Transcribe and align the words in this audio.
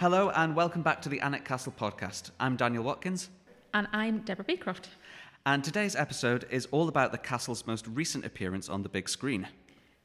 Hello 0.00 0.30
and 0.30 0.56
welcome 0.56 0.80
back 0.80 1.02
to 1.02 1.10
the 1.10 1.20
Alnwick 1.20 1.44
Castle 1.44 1.74
podcast. 1.78 2.30
I'm 2.40 2.56
Daniel 2.56 2.82
Watkins, 2.82 3.28
And 3.74 3.86
I'm 3.92 4.20
Deborah 4.20 4.46
Beecroft. 4.46 4.88
and 5.44 5.62
today's 5.62 5.94
episode 5.94 6.46
is 6.50 6.66
all 6.70 6.88
about 6.88 7.12
the 7.12 7.18
castle's 7.18 7.66
most 7.66 7.86
recent 7.86 8.24
appearance 8.24 8.70
on 8.70 8.82
the 8.82 8.88
big 8.88 9.10
screen. 9.10 9.46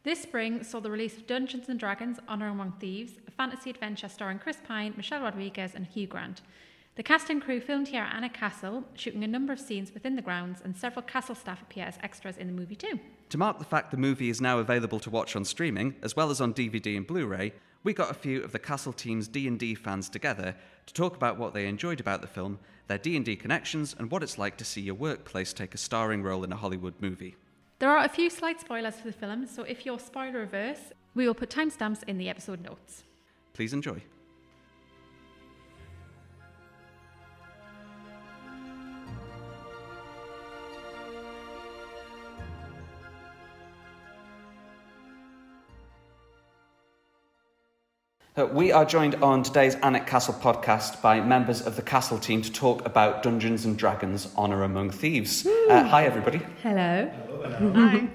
This 0.03 0.21
spring 0.21 0.65
saw 0.65 0.81
the 0.81 0.91
release 0.91 1.15
of 1.15 1.27
Dungeons 1.27 1.69
and 1.69 1.79
Dragons 1.79 2.19
Honor 2.27 2.49
Among 2.49 2.73
Thieves, 2.73 3.13
a 3.25 3.31
fantasy 3.31 3.69
adventure 3.69 4.09
starring 4.09 4.37
Chris 4.37 4.57
Pine, 4.67 4.93
Michelle 4.97 5.21
Rodriguez, 5.21 5.71
and 5.75 5.85
Hugh 5.87 6.07
Grant. 6.07 6.41
The 6.95 7.03
cast 7.03 7.29
and 7.29 7.41
crew 7.41 7.61
filmed 7.61 7.87
here 7.87 8.03
at 8.03 8.13
Alnwick 8.13 8.33
Castle, 8.33 8.83
shooting 8.95 9.23
a 9.23 9.27
number 9.27 9.53
of 9.53 9.61
scenes 9.61 9.93
within 9.93 10.17
the 10.17 10.21
grounds, 10.21 10.59
and 10.61 10.75
several 10.75 11.03
castle 11.03 11.35
staff 11.35 11.61
appear 11.61 11.85
as 11.85 11.97
extras 12.03 12.35
in 12.35 12.47
the 12.47 12.53
movie 12.53 12.75
too. 12.75 12.99
To 13.29 13.37
mark 13.37 13.59
the 13.59 13.63
fact 13.63 13.91
the 13.91 13.97
movie 13.97 14.29
is 14.29 14.41
now 14.41 14.59
available 14.59 14.99
to 14.99 15.09
watch 15.09 15.37
on 15.37 15.45
streaming, 15.45 15.95
as 16.03 16.17
well 16.17 16.29
as 16.31 16.41
on 16.41 16.53
DVD 16.53 16.97
and 16.97 17.07
Blu-ray, 17.07 17.53
we 17.85 17.93
got 17.93 18.09
a 18.09 18.15
few 18.15 18.43
of 18.43 18.51
the 18.51 18.59
Castle 18.59 18.91
team's 18.91 19.27
D&D 19.27 19.75
fans 19.75 20.09
together 20.09 20.55
to 20.87 20.93
talk 20.93 21.15
about 21.15 21.37
what 21.37 21.53
they 21.53 21.67
enjoyed 21.67 21.99
about 21.99 22.19
the 22.19 22.27
film, 22.27 22.57
their 22.87 22.97
D&D 22.97 23.35
connections, 23.35 23.95
and 23.97 24.09
what 24.09 24.23
it's 24.23 24.39
like 24.39 24.57
to 24.57 24.65
see 24.65 24.81
your 24.81 24.95
workplace 24.95 25.53
take 25.53 25.75
a 25.75 25.77
starring 25.77 26.23
role 26.23 26.43
in 26.43 26.51
a 26.51 26.55
Hollywood 26.55 26.95
movie. 26.99 27.35
There 27.77 27.91
are 27.91 28.03
a 28.03 28.09
few 28.09 28.31
slight 28.31 28.59
spoilers 28.59 28.95
for 28.95 29.05
the 29.07 29.13
film, 29.13 29.45
so 29.45 29.61
if 29.63 29.85
you're 29.85 29.99
spoiler 29.99 30.41
averse, 30.41 30.93
we 31.13 31.27
will 31.27 31.35
put 31.35 31.51
timestamps 31.51 32.03
in 32.07 32.17
the 32.17 32.27
episode 32.27 32.61
notes. 32.61 33.03
Please 33.53 33.71
enjoy. 33.71 34.01
We 48.35 48.73
are 48.73 48.83
joined 48.83 49.15
on 49.23 49.43
today's 49.43 49.77
Alnwick 49.77 50.07
Castle 50.07 50.33
podcast 50.33 51.01
by 51.01 51.21
members 51.21 51.61
of 51.61 51.77
the 51.77 51.81
Castle 51.81 52.19
team 52.19 52.41
to 52.41 52.51
talk 52.51 52.85
about 52.85 53.23
Dungeons 53.23 53.63
and 53.63 53.77
Dragons 53.77 54.27
Honor 54.35 54.63
Among 54.63 54.89
Thieves. 54.89 55.47
Uh, 55.47 55.83
hi, 55.85 56.03
everybody. 56.05 56.41
Hello. 56.61 57.09
Hello. 57.57 58.07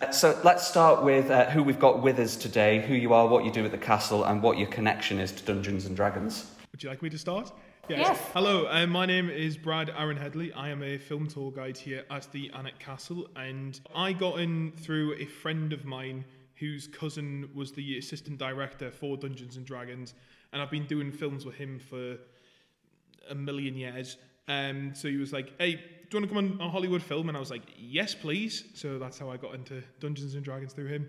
Uh, 0.00 0.10
So 0.10 0.40
let's 0.42 0.66
start 0.66 1.04
with 1.04 1.30
uh, 1.30 1.50
who 1.50 1.62
we've 1.62 1.78
got 1.78 2.02
with 2.02 2.18
us 2.18 2.34
today, 2.34 2.80
who 2.80 2.94
you 2.94 3.12
are, 3.12 3.28
what 3.28 3.44
you 3.44 3.52
do 3.52 3.62
at 3.62 3.72
the 3.72 3.78
castle, 3.78 4.24
and 4.24 4.42
what 4.42 4.56
your 4.56 4.68
connection 4.68 5.18
is 5.20 5.32
to 5.32 5.44
Dungeons 5.44 5.84
and 5.84 5.94
Dragons. 5.94 6.50
Would 6.72 6.82
you 6.82 6.88
like 6.88 7.02
me 7.02 7.10
to 7.10 7.18
start? 7.18 7.52
Yes. 7.90 8.18
Hello, 8.32 8.66
uh, 8.68 8.86
my 8.86 9.04
name 9.04 9.28
is 9.28 9.58
Brad 9.58 9.90
Aaron 9.90 10.16
Headley. 10.16 10.50
I 10.54 10.70
am 10.70 10.82
a 10.82 10.96
film 10.96 11.28
tour 11.28 11.52
guide 11.52 11.76
here 11.76 12.04
at 12.10 12.26
the 12.32 12.50
Alnwick 12.54 12.78
Castle, 12.78 13.28
and 13.36 13.78
I 13.94 14.14
got 14.14 14.40
in 14.40 14.72
through 14.78 15.14
a 15.18 15.26
friend 15.26 15.74
of 15.74 15.84
mine 15.84 16.24
whose 16.58 16.86
cousin 16.86 17.48
was 17.54 17.72
the 17.72 17.98
assistant 17.98 18.38
director 18.38 18.90
for 18.90 19.16
Dungeons 19.16 19.56
and 19.56 19.66
Dragons, 19.66 20.14
and 20.52 20.62
I've 20.62 20.70
been 20.70 20.86
doing 20.86 21.12
films 21.12 21.44
with 21.44 21.54
him 21.54 21.78
for 21.78 22.16
a 23.30 23.34
million 23.34 23.74
years. 23.76 24.16
Um, 24.48 24.94
so 24.94 25.08
he 25.08 25.16
was 25.16 25.32
like, 25.32 25.52
"Hey, 25.58 25.74
do 25.74 25.80
you 25.80 26.20
want 26.20 26.28
to 26.28 26.34
come 26.34 26.60
on 26.60 26.66
a 26.66 26.70
Hollywood 26.70 27.02
film?" 27.02 27.28
And 27.28 27.36
I 27.36 27.40
was 27.40 27.50
like, 27.50 27.62
"Yes, 27.76 28.14
please." 28.14 28.64
So 28.74 28.98
that's 28.98 29.18
how 29.18 29.30
I 29.30 29.36
got 29.36 29.54
into 29.54 29.82
Dungeons 30.00 30.34
and 30.34 30.44
Dragons 30.44 30.72
through 30.72 30.88
him. 30.88 31.08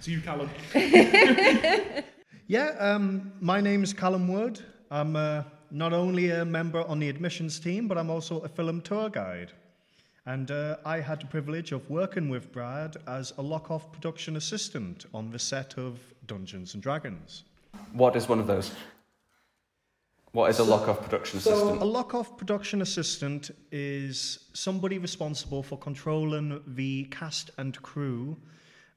So 0.00 0.10
you, 0.10 0.20
Callum. 0.20 0.50
Yeah, 2.48 2.76
um, 2.78 3.32
my 3.40 3.60
name 3.60 3.82
is 3.82 3.92
Callum 3.92 4.28
Wood. 4.28 4.60
I'm 4.88 5.16
uh, 5.16 5.42
not 5.72 5.92
only 5.92 6.30
a 6.30 6.44
member 6.44 6.82
on 6.86 7.00
the 7.00 7.08
admissions 7.08 7.58
team, 7.58 7.88
but 7.88 7.98
I'm 7.98 8.08
also 8.08 8.38
a 8.38 8.48
film 8.48 8.80
tour 8.82 9.10
guide. 9.10 9.50
And 10.26 10.50
uh, 10.50 10.76
I 10.84 11.00
had 11.00 11.20
the 11.20 11.26
privilege 11.26 11.70
of 11.70 11.88
working 11.88 12.28
with 12.28 12.50
Brad 12.50 12.96
as 13.06 13.32
a 13.38 13.42
lock-off 13.42 13.92
production 13.92 14.36
assistant 14.36 15.06
on 15.14 15.30
the 15.30 15.38
set 15.38 15.78
of 15.78 16.00
Dungeons 16.26 16.74
and 16.74 16.82
Dragons. 16.82 17.44
What 17.92 18.16
is 18.16 18.28
one 18.28 18.40
of 18.40 18.48
those? 18.48 18.72
What 20.32 20.50
is 20.50 20.58
a 20.58 20.64
lock-off 20.64 21.00
production 21.00 21.38
assistant? 21.38 21.60
So, 21.60 21.68
system? 21.68 21.82
a 21.82 21.90
lock-off 21.90 22.36
production 22.36 22.82
assistant 22.82 23.52
is 23.70 24.50
somebody 24.52 24.98
responsible 24.98 25.62
for 25.62 25.78
controlling 25.78 26.60
the 26.66 27.04
cast 27.04 27.52
and 27.58 27.80
crew 27.82 28.36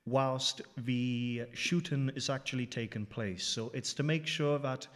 whilst 0.06 0.64
the 0.78 1.44
shooting 1.54 2.12
is 2.16 2.32
actually 2.32 2.66
taking 2.66 3.06
place. 3.06 3.46
So, 3.46 3.72
it's 3.76 3.94
to 3.94 4.04
make 4.04 4.26
sure 4.26 4.58
that 4.60 4.88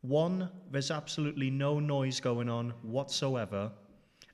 one, 0.00 0.48
there's 0.70 0.90
absolutely 0.90 1.50
no 1.50 1.78
noise 1.78 2.18
going 2.18 2.48
on 2.48 2.70
whatsoever, 2.82 3.70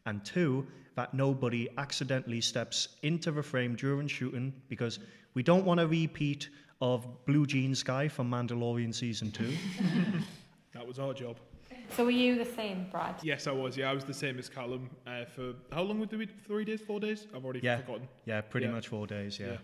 and 0.08 0.24
two, 0.24 0.66
that 0.96 1.14
nobody 1.14 1.68
accidentally 1.78 2.40
steps 2.40 2.88
into 3.02 3.30
the 3.30 3.42
frame 3.42 3.76
during 3.76 4.08
shooting 4.08 4.52
because 4.68 4.98
we 5.34 5.42
don't 5.42 5.64
want 5.64 5.78
a 5.80 5.86
repeat 5.86 6.48
of 6.80 7.06
Blue 7.26 7.46
Jeans 7.46 7.82
Guy 7.82 8.08
from 8.08 8.30
Mandalorian 8.30 8.94
season 8.94 9.30
two. 9.30 9.52
That 10.74 10.86
was 10.86 10.98
our 11.00 11.12
job. 11.12 11.38
So 11.96 12.04
were 12.04 12.10
you 12.12 12.36
the 12.38 12.44
same, 12.44 12.86
Brad? 12.92 13.16
Yes, 13.22 13.48
I 13.48 13.50
was. 13.52 13.76
Yeah, 13.76 13.90
I 13.90 13.94
was 13.94 14.04
the 14.04 14.14
same 14.14 14.38
as 14.38 14.48
Callum 14.48 14.88
uh, 15.08 15.24
for 15.24 15.54
how 15.72 15.82
long 15.82 15.98
would 15.98 16.12
we? 16.12 16.26
Three 16.46 16.64
days, 16.64 16.80
four 16.80 17.00
days? 17.00 17.26
I've 17.34 17.44
already 17.44 17.60
Yeah. 17.64 17.78
forgotten. 17.78 18.06
Yeah, 18.26 18.42
pretty 18.42 18.66
Yeah. 18.66 18.72
much 18.74 18.86
four 18.86 19.06
days. 19.06 19.40
Yeah. 19.40 19.46
Yeah. 19.46 19.56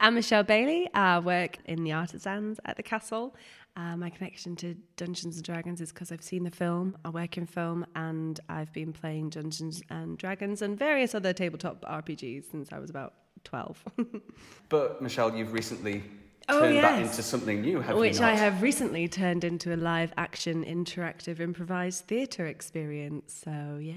I'm 0.00 0.14
Michelle 0.14 0.44
Bailey. 0.44 0.88
I 0.94 1.18
work 1.18 1.58
in 1.64 1.82
the 1.82 1.92
artisans 1.92 2.60
at 2.64 2.76
the 2.76 2.82
castle. 2.82 3.34
Uh, 3.76 3.96
my 3.96 4.10
connection 4.10 4.54
to 4.56 4.74
Dungeons 4.96 5.36
and 5.36 5.44
Dragons 5.44 5.80
is 5.80 5.92
because 5.92 6.12
I've 6.12 6.22
seen 6.22 6.44
the 6.44 6.50
film. 6.50 6.96
I 7.04 7.10
work 7.10 7.36
in 7.36 7.46
film, 7.46 7.84
and 7.94 8.38
I've 8.48 8.72
been 8.72 8.92
playing 8.92 9.30
Dungeons 9.30 9.82
and 9.90 10.16
Dragons 10.16 10.62
and 10.62 10.78
various 10.78 11.14
other 11.14 11.32
tabletop 11.32 11.84
RPGs 11.84 12.50
since 12.50 12.72
I 12.72 12.78
was 12.78 12.90
about 12.90 13.14
twelve. 13.44 13.82
But 14.68 15.00
Michelle, 15.02 15.34
you've 15.34 15.52
recently 15.52 16.02
Oh, 16.50 16.60
turned 16.60 16.78
that 16.78 17.02
into 17.02 17.22
something 17.22 17.60
new, 17.60 17.80
have 17.80 17.96
Which 17.98 18.14
you 18.14 18.20
not? 18.22 18.32
I 18.32 18.36
have 18.36 18.62
recently 18.62 19.06
turned 19.06 19.44
into 19.44 19.74
a 19.74 19.76
live 19.76 20.12
action 20.16 20.64
interactive 20.64 21.40
improvised 21.40 22.06
theatre 22.06 22.46
experience. 22.46 23.42
So, 23.44 23.78
yeah, 23.80 23.96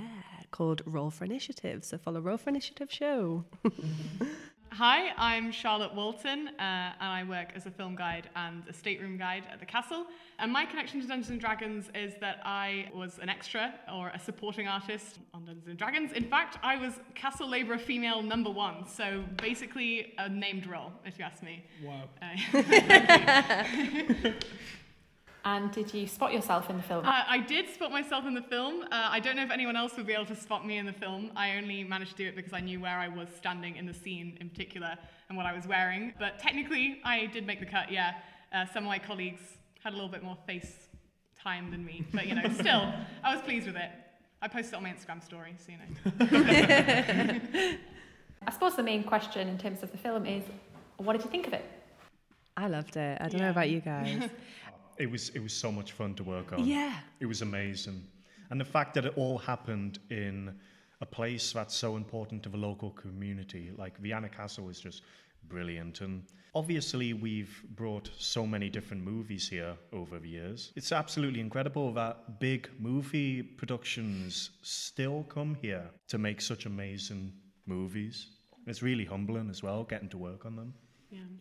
called 0.51 0.81
Roll 0.85 1.11
for 1.11 1.23
Initiative. 1.23 1.85
So, 1.85 1.97
follow 1.97 2.19
Roll 2.19 2.35
for 2.37 2.49
Initiative 2.49 2.91
show. 2.91 3.45
Hi, 4.75 5.11
I'm 5.17 5.51
Charlotte 5.51 5.93
Walton, 5.93 6.47
uh, 6.47 6.53
and 6.57 6.95
I 7.01 7.25
work 7.27 7.49
as 7.55 7.65
a 7.65 7.71
film 7.71 7.93
guide 7.93 8.29
and 8.37 8.63
a 8.69 8.73
stateroom 8.73 9.17
guide 9.17 9.43
at 9.51 9.59
the 9.59 9.65
castle. 9.65 10.05
And 10.39 10.49
my 10.49 10.65
connection 10.65 11.01
to 11.01 11.07
Dungeons 11.07 11.29
and 11.29 11.41
Dragons 11.41 11.89
is 11.93 12.13
that 12.21 12.39
I 12.45 12.87
was 12.95 13.19
an 13.21 13.27
extra 13.27 13.73
or 13.93 14.11
a 14.15 14.19
supporting 14.19 14.69
artist 14.69 15.19
on 15.33 15.43
Dungeons 15.43 15.67
and 15.67 15.77
Dragons. 15.77 16.13
In 16.13 16.23
fact, 16.23 16.57
I 16.63 16.77
was 16.77 16.93
castle 17.15 17.49
labourer 17.49 17.77
female 17.77 18.21
number 18.23 18.49
one, 18.49 18.87
so 18.87 19.25
basically 19.41 20.13
a 20.17 20.29
named 20.29 20.65
role, 20.65 20.93
if 21.05 21.19
you 21.19 21.25
ask 21.25 21.43
me. 21.43 21.65
Wow. 21.83 22.07
Uh, 22.21 22.37
And 25.43 25.71
did 25.71 25.91
you 25.93 26.05
spot 26.07 26.33
yourself 26.33 26.69
in 26.69 26.77
the 26.77 26.83
film? 26.83 27.03
Uh, 27.05 27.23
I 27.27 27.39
did 27.39 27.67
spot 27.67 27.91
myself 27.91 28.25
in 28.25 28.35
the 28.35 28.43
film. 28.43 28.83
Uh, 28.83 28.87
I 28.91 29.19
don't 29.19 29.35
know 29.35 29.41
if 29.43 29.49
anyone 29.49 29.75
else 29.75 29.97
would 29.97 30.05
be 30.05 30.13
able 30.13 30.27
to 30.27 30.35
spot 30.35 30.65
me 30.67 30.77
in 30.77 30.85
the 30.85 30.93
film. 30.93 31.31
I 31.35 31.57
only 31.57 31.83
managed 31.83 32.11
to 32.11 32.17
do 32.17 32.27
it 32.27 32.35
because 32.35 32.53
I 32.53 32.59
knew 32.59 32.79
where 32.79 32.97
I 32.99 33.07
was 33.07 33.27
standing 33.35 33.75
in 33.75 33.87
the 33.87 33.93
scene 33.93 34.37
in 34.39 34.49
particular 34.49 34.95
and 35.29 35.37
what 35.37 35.47
I 35.47 35.53
was 35.53 35.65
wearing. 35.65 36.13
But 36.19 36.37
technically, 36.37 36.99
I 37.03 37.25
did 37.25 37.47
make 37.47 37.59
the 37.59 37.65
cut, 37.65 37.91
yeah. 37.91 38.13
Uh, 38.53 38.65
some 38.71 38.83
of 38.83 38.89
my 38.89 38.99
colleagues 38.99 39.41
had 39.83 39.93
a 39.93 39.95
little 39.95 40.09
bit 40.11 40.21
more 40.23 40.37
face 40.45 40.87
time 41.41 41.71
than 41.71 41.83
me. 41.83 42.05
But, 42.13 42.27
you 42.27 42.35
know, 42.35 42.47
still, 42.59 42.93
I 43.23 43.33
was 43.33 43.41
pleased 43.41 43.65
with 43.65 43.77
it. 43.77 43.89
I 44.43 44.47
posted 44.47 44.73
it 44.73 44.77
on 44.77 44.83
my 44.83 44.89
Instagram 44.89 45.23
story, 45.23 45.55
so, 45.57 45.71
you 45.71 45.77
know. 45.79 47.39
I 48.47 48.51
suppose 48.51 48.75
the 48.75 48.83
main 48.83 49.03
question 49.03 49.47
in 49.47 49.57
terms 49.57 49.81
of 49.83 49.91
the 49.91 49.97
film 49.97 50.25
is, 50.25 50.43
what 50.97 51.13
did 51.13 51.23
you 51.25 51.31
think 51.31 51.47
of 51.47 51.53
it? 51.53 51.65
I 52.57 52.67
loved 52.67 52.97
it. 52.97 53.17
I 53.21 53.23
don't 53.27 53.39
Yeah. 53.39 53.45
know 53.45 53.51
about 53.51 53.69
you 53.69 53.79
guys. 53.81 54.29
It 55.01 55.09
was 55.11 55.29
it 55.29 55.41
was 55.41 55.53
so 55.53 55.71
much 55.71 55.91
fun 55.93 56.13
to 56.15 56.23
work 56.23 56.53
on. 56.53 56.65
yeah. 56.65 56.95
It 57.19 57.25
was 57.25 57.41
amazing. 57.41 58.03
And 58.49 58.59
the 58.59 58.65
fact 58.65 58.93
that 58.95 59.05
it 59.05 59.13
all 59.15 59.37
happened 59.37 59.99
in 60.09 60.53
a 60.99 61.05
place 61.05 61.53
that's 61.53 61.75
so 61.75 61.95
important 61.95 62.43
to 62.43 62.49
the 62.49 62.57
local 62.57 62.91
community, 62.91 63.71
like 63.77 63.97
Vienna 63.97 64.29
Castle 64.29 64.69
is 64.69 64.79
just 64.79 65.01
brilliant. 65.47 66.01
And 66.01 66.23
obviously 66.53 67.13
we've 67.13 67.63
brought 67.75 68.09
so 68.17 68.45
many 68.45 68.69
different 68.69 69.03
movies 69.03 69.47
here 69.49 69.75
over 69.93 70.19
the 70.19 70.27
years. 70.29 70.71
It's 70.75 70.91
absolutely 70.91 71.39
incredible 71.39 71.93
that 71.93 72.39
big 72.39 72.69
movie 72.79 73.41
productions 73.41 74.51
still 74.61 75.23
come 75.23 75.55
here 75.61 75.89
to 76.09 76.17
make 76.17 76.41
such 76.41 76.65
amazing 76.65 77.33
movies. 77.65 78.27
It's 78.67 78.83
really 78.83 79.05
humbling 79.05 79.49
as 79.49 79.63
well, 79.63 79.83
getting 79.83 80.09
to 80.09 80.17
work 80.17 80.45
on 80.45 80.55
them. 80.55 80.73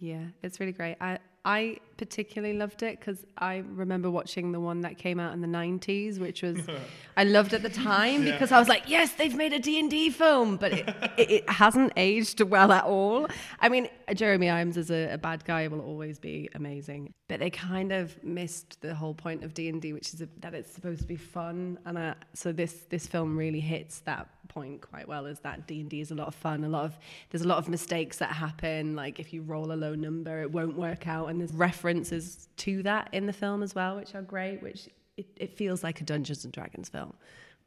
Yeah, 0.00 0.25
it's 0.43 0.58
really 0.58 0.73
great. 0.73 0.96
I 1.00 1.19
I 1.44 1.78
particularly 1.96 2.56
loved 2.56 2.82
it 2.82 2.98
because 2.98 3.25
I 3.38 3.64
remember 3.66 4.10
watching 4.10 4.52
the 4.52 4.60
one 4.60 4.82
that 4.82 4.98
came 4.98 5.19
out 5.19 5.32
in 5.32 5.40
the 5.40 5.46
'90s, 5.46 6.19
which 6.19 6.42
was 6.42 6.58
I 7.16 7.25
loved 7.25 7.54
at 7.54 7.62
the 7.62 7.70
time 7.70 8.25
because 8.25 8.52
I 8.52 8.58
was 8.58 8.69
like, 8.69 8.84
yes, 8.87 9.12
they've 9.12 9.34
made 9.34 9.52
a 9.52 9.58
D 9.58 9.78
and 9.78 9.90
D 9.90 10.10
film, 10.10 10.56
but 10.56 10.72
it, 10.72 10.88
it, 11.16 11.31
it 11.31 11.50
hasn't 11.50 11.94
aged 11.96 12.40
well 12.42 12.72
at 12.72 12.84
all. 12.84 13.26
I 13.60 13.70
mean, 13.70 13.88
Jeremy 14.14 14.50
Irons 14.50 14.76
as 14.76 14.90
a, 14.90 15.14
a 15.14 15.19
bad 15.19 15.44
guy 15.44 15.66
will 15.69 15.81
always 15.81 16.19
be 16.19 16.50
amazing, 16.54 17.14
but 17.28 17.40
they 17.40 17.50
kind 17.50 17.92
of 17.92 18.22
missed 18.22 18.81
the 18.82 18.94
whole 18.94 19.14
point 19.14 19.42
of 19.42 19.54
D 19.54 19.69
and 19.69 19.81
D, 19.81 19.92
which 19.92 20.12
is 20.12 20.20
a, 20.20 20.28
that 20.40 20.52
it's 20.52 20.72
supposed 20.72 21.00
to 21.00 21.06
be 21.06 21.16
fun, 21.16 21.78
and 21.87 21.96
uh, 21.96 22.14
so 22.34 22.52
this 22.52 22.87
this 22.90 23.06
film 23.06 23.37
really 23.37 23.60
hits 23.60 24.00
that 24.00 24.28
point 24.50 24.82
quite 24.82 25.08
well. 25.08 25.26
Is 25.26 25.41
that 25.41 25.67
D 25.67 25.81
and 25.81 25.88
D 25.88 26.00
is 26.00 26.11
a 26.11 26.14
lot 26.14 26.29
of 26.29 26.35
fun. 26.35 26.64
A 26.64 26.69
lot 26.69 26.85
of 26.85 26.99
there's 27.31 27.43
a 27.43 27.49
lot 27.49 27.58
of 27.58 27.69
mistakes 27.69 28.19
that 28.19 28.31
happen. 28.32 28.94
Like 28.94 29.19
if 29.19 29.32
you 29.32 29.43
roll 29.43 29.73
a 29.73 29.79
low 29.85 29.94
number, 29.94 30.43
it 30.43 30.52
won't 30.52 30.76
work 30.76 31.08
out, 31.08 31.29
and 31.29 31.41
there's 31.41 31.52
references 31.52 32.49
to 32.58 32.82
that 32.82 33.08
in 33.12 33.26
the 33.26 33.32
film 33.32 33.62
as 33.62 33.75
well, 33.75 33.97
which 33.97 34.14
are 34.14 34.23
great. 34.23 34.62
Which 34.62 34.88
it, 35.17 35.26
it 35.37 35.56
feels 35.56 35.82
like 35.82 36.00
a 36.00 36.05
Dungeons 36.05 36.44
and 36.44 36.52
Dragons 36.52 36.88
film, 36.88 37.14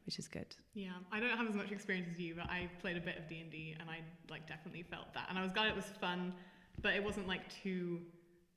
which 0.06 0.18
is 0.18 0.28
good. 0.28 0.46
Yeah, 0.74 0.90
I 1.12 1.20
don't 1.20 1.36
have 1.36 1.48
as 1.48 1.54
much 1.54 1.70
experience 1.72 2.08
as 2.12 2.18
you, 2.20 2.34
but 2.34 2.48
I 2.48 2.68
played 2.80 2.96
a 2.96 3.00
bit 3.00 3.18
of 3.18 3.28
D 3.28 3.40
and 3.40 3.50
D, 3.50 3.76
and 3.80 3.88
I 3.90 3.98
like 4.30 4.46
definitely 4.48 4.82
felt 4.82 5.12
that, 5.14 5.26
and 5.28 5.38
I 5.38 5.42
was 5.42 5.52
glad 5.52 5.68
it 5.68 5.76
was 5.76 5.86
fun, 6.00 6.32
but 6.82 6.94
it 6.94 7.02
wasn't 7.02 7.28
like 7.28 7.42
too, 7.62 8.00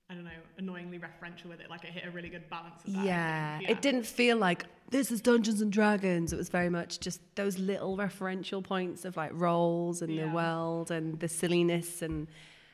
I 0.10 0.14
don't 0.14 0.24
know, 0.24 0.30
annoyingly 0.58 1.00
referential 1.00 1.48
with 1.50 1.60
it. 1.60 1.70
Like 1.70 1.84
it 1.84 1.90
hit 1.90 2.06
a 2.06 2.12
really 2.12 2.30
good 2.30 2.50
balance 2.50 2.82
of 2.86 2.94
that. 2.94 3.00
I 3.00 3.04
Yeah, 3.06 3.60
it 3.68 3.82
didn't 3.82 4.06
feel 4.06 4.38
like 4.38 4.64
this 4.90 5.12
is 5.12 5.20
Dungeons 5.20 5.60
and 5.60 5.70
Dragons. 5.72 6.32
It 6.32 6.38
was 6.38 6.48
very 6.48 6.70
much 6.70 7.02
just 7.02 7.20
those 7.36 7.60
little 7.60 7.98
referential 7.98 8.64
points 8.64 9.04
of 9.04 9.18
like 9.18 9.32
roles 9.34 10.02
and 10.02 10.18
the 10.18 10.28
world 10.30 10.92
and 10.92 11.20
the 11.20 11.28
silliness 11.28 12.02
and 12.02 12.28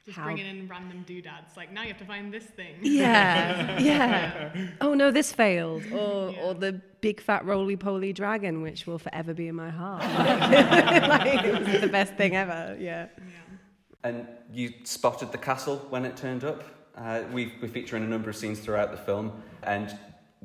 Just 0.06 0.16
how. 0.16 0.26
bringing 0.26 0.46
in 0.46 0.68
random 0.68 1.04
doodads. 1.08 1.58
Like 1.58 1.72
now 1.74 1.82
you 1.82 1.88
have 1.88 1.98
to 1.98 2.06
find 2.06 2.32
this 2.32 2.44
thing. 2.46 2.76
Yeah, 2.84 3.80
yeah. 3.92 4.68
Oh 4.80 4.94
no, 4.94 5.10
this 5.10 5.34
failed. 5.34 5.84
Or 5.92 6.30
Yeah. 6.30 6.42
or 6.44 6.54
the 6.54 6.74
big 7.02 7.20
fat 7.20 7.46
roly 7.46 7.76
poly 7.78 8.14
dragon, 8.14 8.62
which 8.62 8.86
will 8.86 9.00
forever 9.00 9.34
be 9.34 9.48
in 9.48 9.56
my 9.56 9.72
heart. 9.72 10.04
like, 11.10 11.46
it 11.46 11.68
was 11.72 11.82
the 11.82 11.88
best 11.88 12.14
thing 12.14 12.36
ever. 12.36 12.78
Yeah. 12.80 13.08
And 14.04 14.28
you 14.52 14.72
spotted 14.84 15.32
the 15.32 15.40
castle 15.40 15.78
when 15.90 16.06
it 16.06 16.16
turned 16.16 16.44
up. 16.44 16.64
Uh, 16.96 17.24
we, 17.32 17.54
we 17.62 17.68
feature 17.68 17.98
in 17.98 18.04
a 18.04 18.08
number 18.08 18.30
of 18.30 18.36
scenes 18.36 18.60
throughout 18.60 18.92
the 18.92 18.98
film. 18.98 19.32
And 19.64 19.98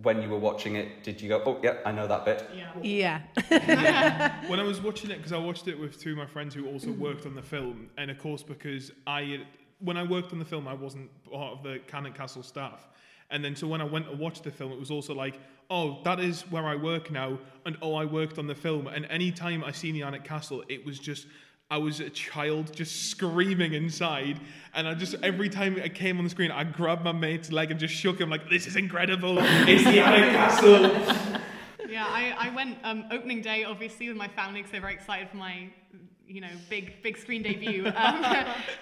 when 0.02 0.22
you 0.22 0.28
were 0.28 0.38
watching 0.38 0.76
it, 0.76 1.02
did 1.02 1.20
you 1.20 1.28
go, 1.28 1.42
oh, 1.44 1.58
yeah, 1.62 1.78
I 1.84 1.92
know 1.92 2.06
that 2.06 2.24
bit? 2.24 2.48
Yeah. 2.54 3.22
Yeah. 3.50 4.40
when 4.48 4.60
I 4.60 4.62
was 4.62 4.80
watching 4.80 5.10
it, 5.10 5.18
because 5.18 5.32
I 5.32 5.38
watched 5.38 5.68
it 5.68 5.78
with 5.78 6.00
two 6.00 6.12
of 6.12 6.18
my 6.18 6.26
friends 6.26 6.54
who 6.54 6.66
also 6.66 6.92
worked 6.92 7.26
on 7.26 7.34
the 7.34 7.42
film, 7.42 7.90
and 7.98 8.10
of 8.10 8.18
course 8.18 8.42
because 8.42 8.92
I, 9.06 9.40
when 9.80 9.96
I 9.96 10.04
worked 10.04 10.32
on 10.32 10.38
the 10.38 10.44
film, 10.44 10.68
I 10.68 10.74
wasn't 10.74 11.10
part 11.24 11.58
of 11.58 11.62
the 11.62 11.80
Alnwick 11.92 12.14
Castle 12.14 12.42
staff, 12.42 12.88
and 13.30 13.44
then 13.44 13.56
so 13.56 13.66
when 13.66 13.80
I 13.80 13.84
went 13.84 14.08
to 14.08 14.16
watch 14.16 14.42
the 14.42 14.50
film, 14.50 14.72
it 14.72 14.78
was 14.78 14.90
also 14.90 15.14
like, 15.14 15.38
oh, 15.68 16.00
that 16.04 16.20
is 16.20 16.42
where 16.50 16.64
I 16.64 16.76
work 16.76 17.10
now, 17.10 17.38
and 17.66 17.76
oh, 17.82 17.94
I 17.94 18.04
worked 18.04 18.38
on 18.38 18.46
the 18.46 18.54
film, 18.54 18.86
and 18.86 19.04
any 19.10 19.32
time 19.32 19.64
I 19.64 19.72
seen 19.72 19.94
the 19.94 20.02
Alnwick 20.02 20.24
Castle, 20.24 20.64
it 20.68 20.84
was 20.86 20.98
just. 20.98 21.26
I 21.70 21.76
was 21.76 22.00
a 22.00 22.08
child 22.08 22.72
just 22.74 23.10
screaming 23.10 23.74
inside, 23.74 24.40
and 24.72 24.88
I 24.88 24.94
just 24.94 25.14
every 25.22 25.50
time 25.50 25.76
it 25.76 25.94
came 25.94 26.16
on 26.16 26.24
the 26.24 26.30
screen, 26.30 26.50
I 26.50 26.64
grabbed 26.64 27.04
my 27.04 27.12
mate's 27.12 27.52
leg 27.52 27.70
and 27.70 27.78
just 27.78 27.92
shook 27.92 28.18
him 28.18 28.30
like, 28.30 28.48
"This 28.48 28.66
is 28.66 28.76
incredible! 28.76 29.36
It's 29.38 29.84
the 29.84 30.00
Alnwick 30.00 30.32
Castle!" 30.32 31.40
Yeah, 31.88 32.04
I, 32.06 32.34
I 32.50 32.54
went 32.54 32.76
um, 32.84 33.06
opening 33.10 33.40
day 33.40 33.64
obviously 33.64 34.08
with 34.08 34.16
my 34.18 34.28
family 34.28 34.60
because 34.60 34.72
they're 34.72 34.80
very 34.82 34.92
excited 34.92 35.30
for 35.30 35.38
my, 35.38 35.70
you 36.26 36.42
know, 36.42 36.50
big 36.68 37.02
big 37.02 37.16
screen 37.16 37.42
debut. 37.42 37.86
Um, 37.86 37.92